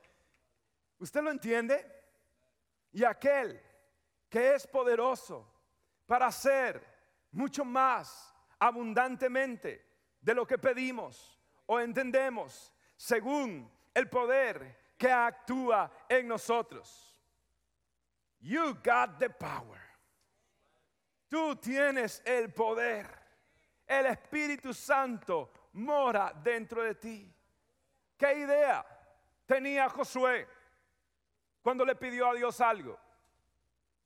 ¿Usted 1.00 1.22
lo 1.22 1.30
entiende? 1.30 1.84
Y 2.92 3.04
aquel 3.04 3.60
que 4.28 4.54
es 4.54 4.66
poderoso 4.66 5.50
para 6.06 6.26
hacer 6.26 6.86
mucho 7.32 7.64
más 7.64 8.34
abundantemente 8.58 9.86
de 10.20 10.34
lo 10.34 10.46
que 10.46 10.58
pedimos 10.58 11.40
o 11.66 11.80
entendemos 11.80 12.72
según 12.96 13.70
el 13.94 14.08
poder 14.10 14.92
que 14.98 15.10
actúa 15.10 15.90
en 16.06 16.28
nosotros. 16.28 17.16
You 18.40 18.74
got 18.84 19.18
the 19.18 19.30
power. 19.30 19.80
Tú 21.28 21.56
tienes 21.56 22.22
el 22.26 22.52
poder. 22.52 23.06
El 23.86 24.06
Espíritu 24.06 24.74
Santo 24.74 25.50
mora 25.72 26.32
dentro 26.42 26.82
de 26.82 26.94
ti. 26.94 27.34
¿Qué 28.18 28.34
idea 28.34 28.84
tenía 29.46 29.88
Josué 29.88 30.46
cuando 31.62 31.84
le 31.84 31.94
pidió 31.96 32.30
a 32.30 32.34
Dios 32.34 32.60
algo? 32.60 32.98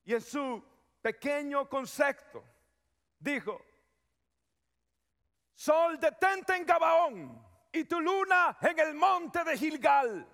Y 0.04 0.14
en 0.14 0.20
su 0.20 0.62
pequeño 1.00 1.68
concepto 1.68 2.44
dijo, 3.18 3.60
Sol, 5.54 5.98
detente 5.98 6.56
en 6.56 6.66
Gabaón 6.66 7.46
y 7.72 7.84
tu 7.84 8.00
luna 8.00 8.56
en 8.60 8.78
el 8.78 8.94
monte 8.94 9.44
de 9.44 9.56
Gilgal. 9.56 10.28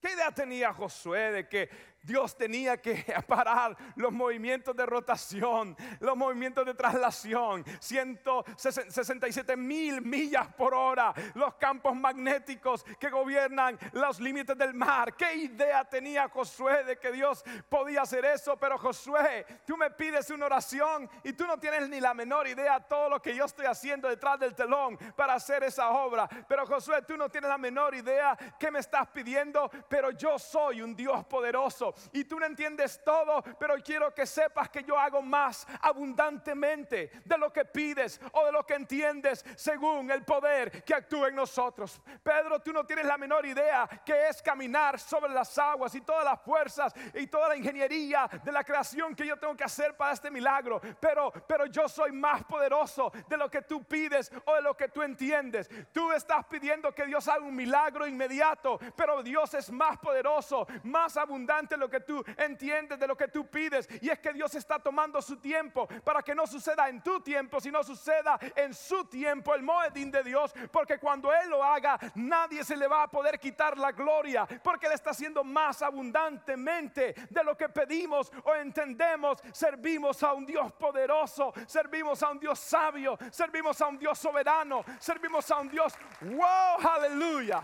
¿Qué 0.00 0.12
idea 0.12 0.32
tenía 0.32 0.72
Josué 0.72 1.32
de 1.32 1.48
que 1.48 1.68
Dios 2.02 2.36
tenía 2.36 2.80
que 2.80 2.94
parar 3.26 3.76
los 3.96 4.12
movimientos 4.12 4.74
de 4.74 4.86
rotación, 4.86 5.76
los 6.00 6.16
movimientos 6.16 6.64
de 6.64 6.74
traslación, 6.74 7.64
167 7.78 9.56
mil 9.56 10.00
millas 10.00 10.48
por 10.54 10.74
hora, 10.74 11.12
los 11.34 11.54
campos 11.54 11.94
magnéticos 11.94 12.84
que 12.98 13.10
gobiernan 13.10 13.78
los 13.92 14.18
límites 14.20 14.56
del 14.56 14.74
mar. 14.74 15.14
¿Qué 15.14 15.34
idea 15.34 15.84
tenía 15.84 16.28
Josué 16.28 16.84
de 16.84 16.98
que 16.98 17.12
Dios 17.12 17.44
podía 17.68 18.02
hacer 18.02 18.24
eso? 18.24 18.56
Pero 18.56 18.78
Josué, 18.78 19.46
tú 19.66 19.76
me 19.76 19.90
pides 19.90 20.30
una 20.30 20.46
oración 20.46 21.08
y 21.22 21.32
tú 21.34 21.46
no 21.46 21.58
tienes 21.58 21.88
ni 21.88 22.00
la 22.00 22.14
menor 22.14 22.48
idea 22.48 22.78
de 22.78 22.86
todo 22.86 23.10
lo 23.10 23.20
que 23.20 23.34
yo 23.34 23.44
estoy 23.44 23.66
haciendo 23.66 24.08
detrás 24.08 24.38
del 24.40 24.54
telón 24.54 24.96
para 25.14 25.34
hacer 25.34 25.64
esa 25.64 25.90
obra. 25.90 26.28
Pero 26.48 26.66
Josué, 26.66 27.02
tú 27.02 27.16
no 27.16 27.28
tienes 27.28 27.50
la 27.50 27.58
menor 27.58 27.94
idea 27.94 28.36
que 28.58 28.70
me 28.70 28.78
estás 28.78 29.08
pidiendo, 29.08 29.70
pero 29.88 30.10
yo 30.12 30.38
soy 30.38 30.80
un 30.80 30.96
Dios 30.96 31.24
poderoso 31.26 31.89
y 32.12 32.24
tú 32.24 32.38
no 32.38 32.46
entiendes 32.46 33.02
todo, 33.04 33.42
pero 33.58 33.74
quiero 33.84 34.14
que 34.14 34.26
sepas 34.26 34.68
que 34.70 34.82
yo 34.82 34.98
hago 34.98 35.22
más 35.22 35.66
abundantemente 35.82 37.10
de 37.24 37.38
lo 37.38 37.52
que 37.52 37.64
pides 37.64 38.20
o 38.32 38.46
de 38.46 38.52
lo 38.52 38.64
que 38.64 38.74
entiendes 38.74 39.44
según 39.56 40.10
el 40.10 40.24
poder 40.24 40.84
que 40.84 40.94
actúa 40.94 41.28
en 41.28 41.36
nosotros. 41.36 42.00
Pedro, 42.22 42.60
tú 42.60 42.72
no 42.72 42.84
tienes 42.84 43.06
la 43.06 43.18
menor 43.18 43.46
idea 43.46 43.88
que 44.04 44.28
es 44.28 44.42
caminar 44.42 44.98
sobre 44.98 45.32
las 45.32 45.56
aguas 45.58 45.94
y 45.94 46.00
todas 46.00 46.24
las 46.24 46.40
fuerzas 46.40 46.92
y 47.14 47.26
toda 47.26 47.48
la 47.48 47.56
ingeniería 47.56 48.28
de 48.42 48.52
la 48.52 48.64
creación 48.64 49.14
que 49.14 49.26
yo 49.26 49.36
tengo 49.36 49.56
que 49.56 49.64
hacer 49.64 49.96
para 49.96 50.12
este 50.12 50.30
milagro, 50.30 50.80
pero 51.00 51.32
pero 51.46 51.66
yo 51.66 51.88
soy 51.88 52.12
más 52.12 52.44
poderoso 52.44 53.12
de 53.28 53.36
lo 53.36 53.50
que 53.50 53.62
tú 53.62 53.84
pides 53.84 54.30
o 54.44 54.54
de 54.54 54.62
lo 54.62 54.76
que 54.76 54.88
tú 54.88 55.02
entiendes. 55.02 55.68
Tú 55.92 56.12
estás 56.12 56.44
pidiendo 56.46 56.94
que 56.94 57.06
Dios 57.06 57.26
haga 57.28 57.44
un 57.44 57.54
milagro 57.54 58.06
inmediato, 58.06 58.78
pero 58.96 59.22
Dios 59.22 59.52
es 59.54 59.70
más 59.70 59.98
poderoso, 59.98 60.66
más 60.84 61.16
abundante 61.16 61.76
lo 61.80 61.88
que 61.88 62.00
tú 62.00 62.24
entiendes, 62.36 62.98
de 62.98 63.06
lo 63.06 63.16
que 63.16 63.28
tú 63.28 63.46
pides. 63.46 63.88
Y 64.00 64.10
es 64.10 64.18
que 64.20 64.32
Dios 64.32 64.54
está 64.54 64.78
tomando 64.78 65.20
su 65.20 65.36
tiempo 65.38 65.88
para 66.04 66.22
que 66.22 66.34
no 66.34 66.46
suceda 66.46 66.88
en 66.88 67.02
tu 67.02 67.20
tiempo, 67.20 67.60
sino 67.60 67.82
suceda 67.82 68.38
en 68.54 68.72
su 68.72 69.04
tiempo, 69.06 69.54
el 69.54 69.62
Moedín 69.62 70.10
de 70.10 70.22
Dios. 70.22 70.52
Porque 70.70 70.98
cuando 70.98 71.32
Él 71.32 71.50
lo 71.50 71.64
haga, 71.64 71.98
nadie 72.14 72.62
se 72.62 72.76
le 72.76 72.86
va 72.86 73.04
a 73.04 73.10
poder 73.10 73.38
quitar 73.38 73.76
la 73.78 73.92
gloria, 73.92 74.46
porque 74.62 74.86
Él 74.86 74.92
está 74.92 75.10
haciendo 75.10 75.42
más 75.42 75.82
abundantemente 75.82 77.14
de 77.28 77.44
lo 77.44 77.56
que 77.56 77.68
pedimos 77.68 78.30
o 78.44 78.54
entendemos. 78.54 79.38
Servimos 79.52 80.22
a 80.22 80.32
un 80.32 80.46
Dios 80.46 80.72
poderoso, 80.72 81.52
servimos 81.66 82.22
a 82.22 82.30
un 82.30 82.38
Dios 82.38 82.58
sabio, 82.58 83.18
servimos 83.30 83.80
a 83.80 83.86
un 83.88 83.98
Dios 83.98 84.18
soberano, 84.18 84.84
servimos 84.98 85.50
a 85.50 85.60
un 85.60 85.68
Dios, 85.68 85.94
wow, 86.20 86.90
aleluya, 86.90 87.62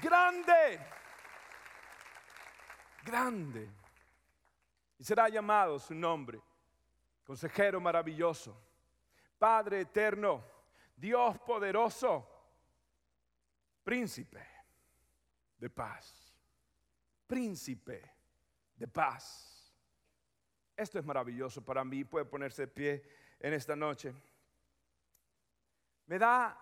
grande 0.00 0.99
grande. 3.04 3.70
Y 4.98 5.04
será 5.04 5.28
llamado 5.28 5.78
su 5.78 5.94
nombre, 5.94 6.40
consejero 7.24 7.80
maravilloso, 7.80 8.56
Padre 9.38 9.80
eterno, 9.80 10.44
Dios 10.94 11.38
poderoso, 11.38 12.28
príncipe 13.82 14.46
de 15.56 15.70
paz, 15.70 16.34
príncipe 17.26 18.16
de 18.76 18.86
paz. 18.86 19.74
Esto 20.76 20.98
es 20.98 21.04
maravilloso 21.04 21.64
para 21.64 21.82
mí, 21.84 22.04
puede 22.04 22.26
ponerse 22.26 22.62
de 22.62 22.68
pie 22.68 23.02
en 23.38 23.54
esta 23.54 23.74
noche. 23.74 24.14
Me 26.06 26.18
da 26.18 26.58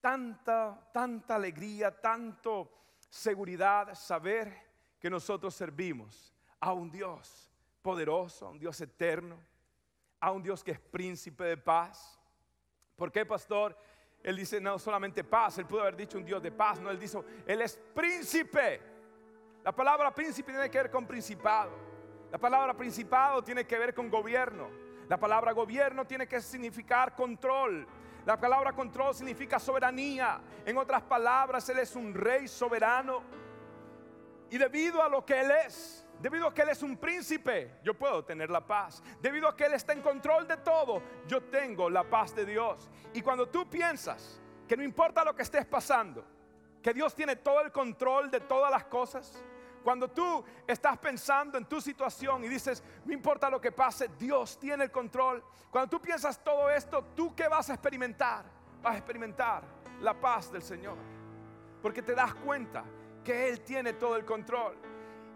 tanta, 0.00 0.90
tanta 0.92 1.36
alegría, 1.36 1.98
tanto 1.98 2.84
seguridad 3.08 3.94
saber 3.94 4.73
que 5.04 5.10
nosotros 5.10 5.54
servimos 5.54 6.32
a 6.58 6.72
un 6.72 6.90
Dios 6.90 7.52
poderoso, 7.82 8.46
a 8.46 8.48
un 8.48 8.58
Dios 8.58 8.80
eterno, 8.80 9.38
a 10.18 10.30
un 10.30 10.42
Dios 10.42 10.64
que 10.64 10.70
es 10.70 10.80
príncipe 10.80 11.44
de 11.44 11.58
paz. 11.58 12.18
¿Por 12.96 13.12
qué, 13.12 13.26
pastor? 13.26 13.76
Él 14.22 14.34
dice 14.34 14.62
no 14.62 14.78
solamente 14.78 15.22
paz, 15.22 15.58
él 15.58 15.66
pudo 15.66 15.82
haber 15.82 15.94
dicho 15.94 16.16
un 16.16 16.24
Dios 16.24 16.42
de 16.42 16.50
paz, 16.50 16.80
no, 16.80 16.90
él 16.90 16.98
dijo, 16.98 17.22
él 17.46 17.60
es 17.60 17.78
príncipe. 17.94 18.80
La 19.62 19.72
palabra 19.72 20.10
príncipe 20.14 20.52
tiene 20.52 20.70
que 20.70 20.78
ver 20.78 20.90
con 20.90 21.06
principado. 21.06 21.72
La 22.32 22.38
palabra 22.38 22.74
principado 22.74 23.44
tiene 23.44 23.66
que 23.66 23.78
ver 23.78 23.92
con 23.92 24.08
gobierno. 24.08 24.70
La 25.06 25.20
palabra 25.20 25.52
gobierno 25.52 26.06
tiene 26.06 26.26
que 26.26 26.40
significar 26.40 27.14
control. 27.14 27.86
La 28.24 28.40
palabra 28.40 28.72
control 28.72 29.14
significa 29.14 29.58
soberanía. 29.58 30.40
En 30.64 30.78
otras 30.78 31.02
palabras, 31.02 31.68
Él 31.68 31.80
es 31.80 31.94
un 31.94 32.14
rey 32.14 32.48
soberano 32.48 33.43
y 34.54 34.58
debido 34.58 35.02
a 35.02 35.08
lo 35.08 35.26
que 35.26 35.40
Él 35.40 35.50
es, 35.66 36.06
debido 36.20 36.46
a 36.46 36.54
que 36.54 36.62
Él 36.62 36.68
es 36.68 36.80
un 36.84 36.96
príncipe, 36.96 37.80
yo 37.82 37.92
puedo 37.92 38.24
tener 38.24 38.50
la 38.50 38.64
paz. 38.64 39.02
Debido 39.20 39.48
a 39.48 39.56
que 39.56 39.64
Él 39.64 39.74
está 39.74 39.94
en 39.94 40.00
control 40.00 40.46
de 40.46 40.58
todo, 40.58 41.02
yo 41.26 41.42
tengo 41.42 41.90
la 41.90 42.04
paz 42.04 42.36
de 42.36 42.46
Dios. 42.46 42.88
Y 43.14 43.20
cuando 43.20 43.48
tú 43.48 43.68
piensas 43.68 44.40
que 44.68 44.76
no 44.76 44.84
importa 44.84 45.24
lo 45.24 45.34
que 45.34 45.42
estés 45.42 45.66
pasando, 45.66 46.24
que 46.80 46.94
Dios 46.94 47.16
tiene 47.16 47.34
todo 47.34 47.62
el 47.62 47.72
control 47.72 48.30
de 48.30 48.38
todas 48.38 48.70
las 48.70 48.84
cosas, 48.84 49.44
cuando 49.82 50.08
tú 50.08 50.44
estás 50.68 50.98
pensando 50.98 51.58
en 51.58 51.64
tu 51.64 51.80
situación 51.80 52.44
y 52.44 52.48
dices, 52.48 52.80
no 53.04 53.12
importa 53.12 53.50
lo 53.50 53.60
que 53.60 53.72
pase, 53.72 54.08
Dios 54.16 54.56
tiene 54.60 54.84
el 54.84 54.92
control. 54.92 55.42
Cuando 55.68 55.90
tú 55.90 56.00
piensas 56.00 56.38
todo 56.44 56.70
esto, 56.70 57.04
¿tú 57.16 57.34
qué 57.34 57.48
vas 57.48 57.70
a 57.70 57.74
experimentar? 57.74 58.44
Vas 58.80 58.94
a 58.94 58.98
experimentar 58.98 59.64
la 60.00 60.14
paz 60.14 60.52
del 60.52 60.62
Señor. 60.62 60.96
Porque 61.82 62.02
te 62.02 62.14
das 62.14 62.32
cuenta 62.36 62.84
que 63.24 63.48
Él 63.48 63.60
tiene 63.60 63.94
todo 63.94 64.16
el 64.16 64.24
control. 64.24 64.76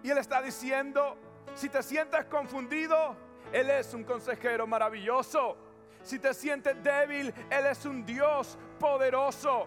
Y 0.03 0.11
Él 0.11 0.19
está 0.19 0.41
diciendo, 0.43 1.17
si 1.55 1.69
te 1.69 1.83
sientes 1.83 2.27
confundido, 2.27 3.17
Él 3.53 3.71
es 3.71 3.95
un 3.95 4.05
consejero 4.05 4.67
maravilloso. 4.67 5.57
Si 6.03 6.19
te 6.19 6.33
sientes 6.35 6.81
débil, 6.83 7.35
Él 7.51 7.67
es 7.67 7.85
un 7.85 8.05
Dios 8.05 8.57
poderoso. 8.79 9.67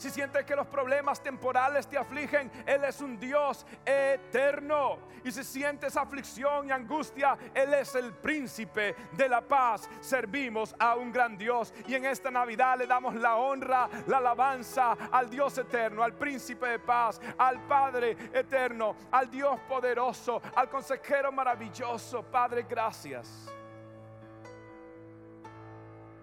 Si 0.00 0.08
sientes 0.08 0.46
que 0.46 0.56
los 0.56 0.66
problemas 0.66 1.22
temporales 1.22 1.86
te 1.86 1.98
afligen, 1.98 2.50
Él 2.64 2.84
es 2.84 3.02
un 3.02 3.20
Dios 3.20 3.66
eterno. 3.84 4.96
Y 5.22 5.30
si 5.30 5.44
sientes 5.44 5.94
aflicción 5.94 6.68
y 6.68 6.70
angustia, 6.70 7.36
Él 7.52 7.74
es 7.74 7.94
el 7.94 8.14
príncipe 8.14 8.96
de 9.12 9.28
la 9.28 9.42
paz. 9.42 9.90
Servimos 10.00 10.74
a 10.78 10.94
un 10.96 11.12
gran 11.12 11.36
Dios. 11.36 11.74
Y 11.86 11.96
en 11.96 12.06
esta 12.06 12.30
Navidad 12.30 12.78
le 12.78 12.86
damos 12.86 13.14
la 13.14 13.36
honra, 13.36 13.90
la 14.06 14.16
alabanza 14.16 14.92
al 15.12 15.28
Dios 15.28 15.58
eterno, 15.58 16.02
al 16.02 16.14
príncipe 16.14 16.66
de 16.66 16.78
paz, 16.78 17.20
al 17.36 17.60
Padre 17.66 18.16
eterno, 18.32 18.96
al 19.10 19.30
Dios 19.30 19.60
poderoso, 19.68 20.40
al 20.56 20.70
consejero 20.70 21.30
maravilloso. 21.30 22.22
Padre, 22.22 22.64
gracias. 22.66 23.52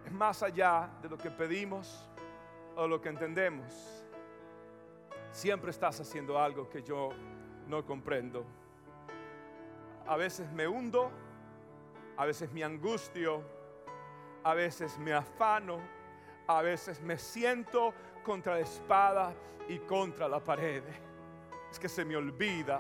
Es 0.04 0.12
más 0.12 0.42
allá 0.42 0.90
de 1.00 1.10
lo 1.10 1.18
que 1.20 1.30
pedimos 1.30 2.07
o 2.78 2.88
lo 2.88 3.02
que 3.02 3.10
entendemos, 3.10 4.06
siempre 5.32 5.72
estás 5.72 6.00
haciendo 6.00 6.40
algo 6.40 6.70
que 6.70 6.84
yo 6.84 7.10
no 7.68 7.84
comprendo. 7.84 8.46
A 10.06 10.16
veces 10.16 10.52
me 10.52 10.68
hundo, 10.68 11.12
a 12.16 12.26
veces 12.26 12.52
me 12.52 12.64
angustio, 12.64 13.42
a 14.44 14.54
veces 14.54 14.98
me 15.00 15.12
afano, 15.12 15.80
a 16.46 16.62
veces 16.62 17.02
me 17.02 17.18
siento 17.18 17.94
contra 18.24 18.54
la 18.54 18.62
espada 18.62 19.34
y 19.68 19.80
contra 19.80 20.28
la 20.28 20.40
pared. 20.40 20.84
Es 21.72 21.80
que 21.80 21.90
se 21.90 22.06
me 22.06 22.16
olvida 22.16 22.80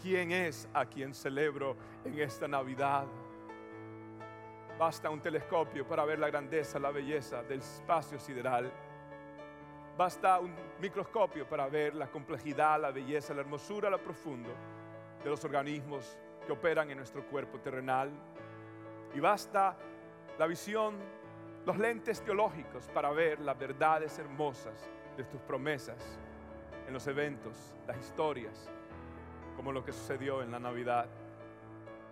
quién 0.00 0.30
es 0.30 0.68
a 0.72 0.86
quien 0.86 1.12
celebro 1.12 1.76
en 2.04 2.20
esta 2.20 2.46
Navidad. 2.46 3.06
Basta 4.78 5.10
un 5.10 5.20
telescopio 5.20 5.86
para 5.88 6.04
ver 6.04 6.20
la 6.20 6.28
grandeza, 6.28 6.78
la 6.78 6.92
belleza 6.92 7.42
del 7.42 7.58
espacio 7.58 8.16
sideral 8.20 8.72
Basta 9.98 10.38
un 10.38 10.54
microscopio 10.80 11.48
para 11.48 11.66
ver 11.66 11.96
la 11.96 12.08
complejidad, 12.08 12.80
la 12.80 12.92
belleza, 12.92 13.34
la 13.34 13.40
hermosura, 13.40 13.90
lo 13.90 14.00
profundo 14.00 14.48
de 15.24 15.28
los 15.28 15.44
organismos 15.44 16.16
que 16.46 16.52
operan 16.52 16.88
en 16.92 16.98
nuestro 16.98 17.26
cuerpo 17.26 17.58
terrenal. 17.58 18.08
Y 19.12 19.18
basta 19.18 19.76
la 20.38 20.46
visión, 20.46 20.94
los 21.66 21.76
lentes 21.78 22.22
teológicos 22.22 22.86
para 22.86 23.10
ver 23.10 23.40
las 23.40 23.58
verdades 23.58 24.16
hermosas 24.20 24.88
de 25.16 25.24
tus 25.24 25.40
promesas 25.40 26.16
en 26.86 26.94
los 26.94 27.04
eventos, 27.08 27.74
las 27.84 27.98
historias, 27.98 28.70
como 29.56 29.72
lo 29.72 29.84
que 29.84 29.90
sucedió 29.90 30.42
en 30.42 30.52
la 30.52 30.60
Navidad. 30.60 31.08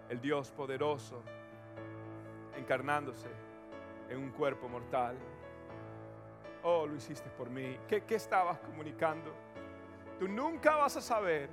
El 0.09 0.21
Dios 0.21 0.51
poderoso 0.51 1.23
encarnándose 2.57 3.29
en 4.09 4.19
un 4.19 4.31
cuerpo 4.31 4.69
mortal 4.69 5.17
Oh, 6.69 6.85
lo 6.85 6.97
hiciste 6.97 7.31
por 7.31 7.49
mí. 7.49 7.79
¿Qué, 7.87 8.03
¿Qué 8.03 8.17
estabas 8.17 8.59
comunicando? 8.59 9.33
Tú 10.19 10.27
nunca 10.27 10.75
vas 10.75 10.97
a 10.97 11.01
saber 11.01 11.49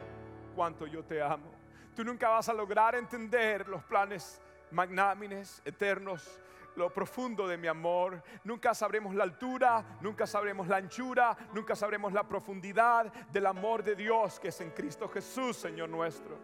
cuánto 0.56 0.88
yo 0.88 1.04
te 1.04 1.22
amo. 1.22 1.52
Tú 1.96 2.04
nunca 2.04 2.30
vas 2.30 2.50
a 2.50 2.54
lograr 2.54 2.96
entender 2.96 3.70
los 3.70 3.84
planes 3.84 4.42
magnámines, 4.72 5.62
eternos, 5.66 6.42
lo 6.76 6.92
profundo 6.92 7.48
de 7.48 7.58
mi 7.58 7.68
amor. 7.68 8.24
Nunca 8.44 8.74
sabremos 8.74 9.14
la 9.14 9.26
altura, 9.26 9.86
nunca 10.02 10.26
sabremos 10.26 10.68
la 10.68 10.78
anchura, 10.78 11.38
nunca 11.54 11.76
sabremos 11.76 12.12
la 12.12 12.28
profundidad 12.28 13.14
del 13.32 13.46
amor 13.46 13.84
de 13.84 13.94
Dios 13.94 14.40
que 14.40 14.48
es 14.48 14.62
en 14.62 14.72
Cristo 14.72 15.08
Jesús, 15.10 15.58
Señor 15.58 15.90
nuestro. 15.90 16.40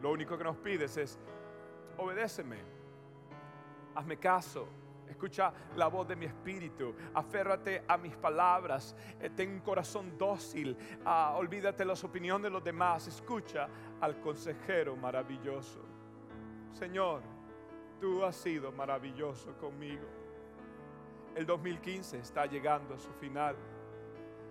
Lo 0.00 0.12
único 0.12 0.38
que 0.38 0.44
nos 0.44 0.56
pides 0.58 0.96
es, 0.96 1.18
obedéceme, 1.96 2.58
hazme 3.96 4.18
caso, 4.18 4.68
Escucha 5.08 5.52
la 5.76 5.88
voz 5.88 6.06
de 6.06 6.16
mi 6.16 6.26
espíritu. 6.26 6.94
Aférrate 7.14 7.84
a 7.88 7.96
mis 7.96 8.14
palabras. 8.16 8.94
Eh, 9.20 9.30
ten 9.30 9.50
un 9.50 9.60
corazón 9.60 10.16
dócil. 10.18 10.76
Ah, 11.04 11.34
olvídate 11.36 11.84
las 11.84 12.02
opiniones 12.04 12.44
de 12.44 12.50
los 12.50 12.62
demás. 12.62 13.06
Escucha 13.06 13.68
al 14.00 14.20
consejero 14.20 14.96
maravilloso. 14.96 15.80
Señor, 16.72 17.22
tú 18.00 18.24
has 18.24 18.36
sido 18.36 18.70
maravilloso 18.70 19.56
conmigo. 19.58 20.06
El 21.34 21.46
2015 21.46 22.18
está 22.18 22.46
llegando 22.46 22.94
a 22.94 22.98
su 22.98 23.12
final. 23.14 23.56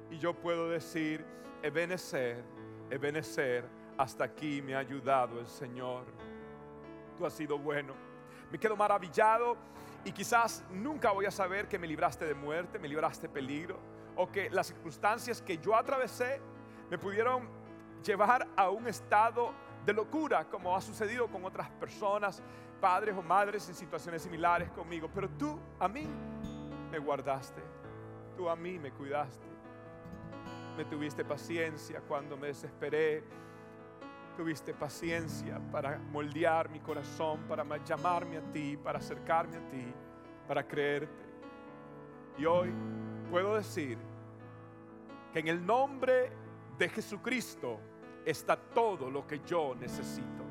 Y 0.10 0.18
yo 0.18 0.34
puedo 0.34 0.70
decir, 0.70 1.24
Ebenecer, 1.62 2.44
Ebenecer, 2.90 3.66
hasta 3.98 4.24
aquí 4.24 4.62
me 4.62 4.76
ha 4.76 4.80
ayudado 4.80 5.40
el 5.40 5.48
Señor. 5.48 6.06
Tú 7.18 7.26
has 7.26 7.34
sido 7.34 7.58
bueno. 7.58 7.94
Me 8.52 8.58
quedo 8.58 8.76
maravillado 8.76 9.58
y 10.08 10.14
quizás 10.14 10.64
nunca 10.72 11.12
voy 11.12 11.26
a 11.26 11.32
saber 11.32 11.68
que 11.68 11.78
me 11.78 11.86
libraste 11.86 12.24
de 12.24 12.34
muerte, 12.34 12.80
me 12.80 12.88
libraste 12.88 13.28
de 13.28 13.34
peligro, 13.34 13.78
o 14.16 14.32
que 14.32 14.50
las 14.50 14.68
circunstancias 14.68 15.42
que 15.42 15.58
yo 15.58 15.76
atravesé 15.76 16.40
me 16.90 16.98
pudieron 16.98 17.50
llevar 18.02 18.48
a 18.56 18.70
un 18.70 18.88
estado 18.88 19.52
de 19.86 19.92
locura, 19.92 20.46
como 20.46 20.74
ha 20.74 20.80
sucedido 20.80 21.28
con 21.28 21.44
otras 21.44 21.70
personas, 21.72 22.42
padres 22.80 23.18
o 23.18 23.22
madres 23.22 23.68
en 23.68 23.76
situaciones 23.76 24.22
similares 24.22 24.72
conmigo. 24.72 25.10
Pero 25.14 25.28
tú 25.32 25.60
a 25.78 25.90
mí 25.90 26.08
me 26.90 27.00
guardaste, 27.00 27.62
tú 28.38 28.48
a 28.50 28.56
mí 28.56 28.80
me 28.80 28.92
cuidaste, 28.92 29.46
me 30.78 30.86
tuviste 30.86 31.26
paciencia 31.26 32.00
cuando 32.08 32.38
me 32.38 32.48
desesperé 32.48 33.26
tuviste 34.38 34.72
paciencia 34.72 35.60
para 35.72 35.98
moldear 35.98 36.70
mi 36.70 36.80
corazón, 36.80 37.40
para 37.50 37.66
llamarme 37.84 38.38
a 38.38 38.42
ti, 38.52 38.78
para 38.78 39.00
acercarme 39.00 39.58
a 39.58 39.68
ti, 39.68 39.94
para 40.48 40.66
creerte. 40.66 41.26
Y 42.38 42.46
hoy 42.46 42.72
puedo 43.32 43.56
decir 43.56 43.98
que 45.34 45.40
en 45.40 45.48
el 45.48 45.66
nombre 45.66 46.32
de 46.78 46.88
Jesucristo 46.88 47.80
está 48.24 48.56
todo 48.56 49.10
lo 49.10 49.26
que 49.26 49.40
yo 49.40 49.74
necesito. 49.74 50.46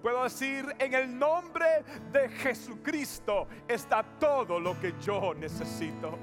Puedo 0.00 0.22
decir, 0.22 0.72
en 0.78 0.94
el 0.94 1.18
nombre 1.18 1.82
de 2.12 2.28
Jesucristo 2.28 3.48
está 3.66 4.04
todo 4.20 4.60
lo 4.60 4.78
que 4.78 4.94
yo 5.00 5.34
necesito. 5.34 6.16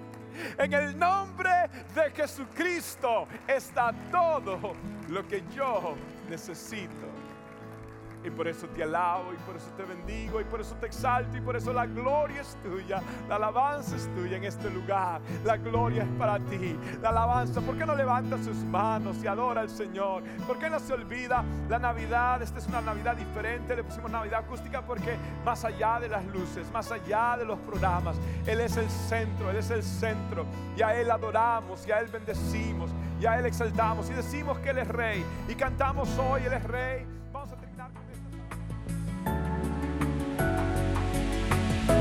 En 0.57 0.73
el 0.73 0.97
nombre 0.97 1.51
de 1.93 2.09
Jesucristo 2.11 3.27
está 3.47 3.93
todo 4.09 4.73
lo 5.09 5.27
que 5.27 5.43
yo 5.53 5.95
necesito 5.95 6.22
necesito. 6.33 7.22
Y 8.23 8.29
por 8.29 8.47
eso 8.47 8.67
te 8.67 8.83
alabo 8.83 9.33
y 9.33 9.37
por 9.45 9.55
eso 9.55 9.69
te 9.75 9.83
bendigo 9.83 10.39
y 10.39 10.43
por 10.45 10.61
eso 10.61 10.75
te 10.75 10.87
exalto 10.87 11.37
y 11.37 11.41
por 11.41 11.55
eso 11.55 11.73
la 11.73 11.85
gloria 11.85 12.41
es 12.41 12.57
tuya, 12.63 13.01
la 13.27 13.35
alabanza 13.35 13.95
es 13.95 14.07
tuya 14.15 14.37
en 14.37 14.45
este 14.45 14.69
lugar. 14.69 15.21
La 15.43 15.57
gloria 15.57 16.03
es 16.03 16.09
para 16.17 16.39
ti, 16.39 16.77
la 17.01 17.09
alabanza. 17.09 17.61
¿Por 17.61 17.77
qué 17.77 17.85
no 17.85 17.95
levanta 17.95 18.37
sus 18.37 18.57
manos 18.57 19.21
y 19.23 19.27
adora 19.27 19.61
al 19.61 19.69
Señor? 19.69 20.23
¿Por 20.47 20.57
qué 20.57 20.69
no 20.69 20.79
se 20.79 20.93
olvida 20.93 21.43
la 21.69 21.79
Navidad? 21.79 22.41
Esta 22.41 22.59
es 22.59 22.67
una 22.67 22.81
Navidad 22.81 23.15
diferente, 23.15 23.75
le 23.75 23.83
pusimos 23.83 24.09
Navidad 24.09 24.41
acústica 24.41 24.81
porque 24.81 25.17
más 25.43 25.65
allá 25.65 25.99
de 25.99 26.09
las 26.09 26.25
luces, 26.27 26.71
más 26.71 26.91
allá 26.91 27.35
de 27.37 27.45
los 27.45 27.59
programas, 27.59 28.17
Él 28.45 28.61
es 28.61 28.77
el 28.77 28.89
centro, 28.89 29.49
Él 29.49 29.57
es 29.57 29.69
el 29.69 29.83
centro 29.83 30.45
y 30.77 30.81
a 30.81 30.95
Él 30.95 31.11
adoramos 31.11 31.85
y 31.87 31.91
a 31.91 31.99
Él 31.99 32.07
bendecimos 32.07 32.91
y 33.19 33.25
a 33.25 33.37
Él 33.39 33.45
exaltamos 33.45 34.09
y 34.09 34.13
decimos 34.13 34.57
que 34.59 34.69
Él 34.69 34.77
es 34.77 34.87
Rey 34.87 35.25
y 35.47 35.55
cantamos 35.55 36.09
hoy, 36.17 36.43
Él 36.45 36.53
es 36.53 36.63
Rey. 36.63 37.22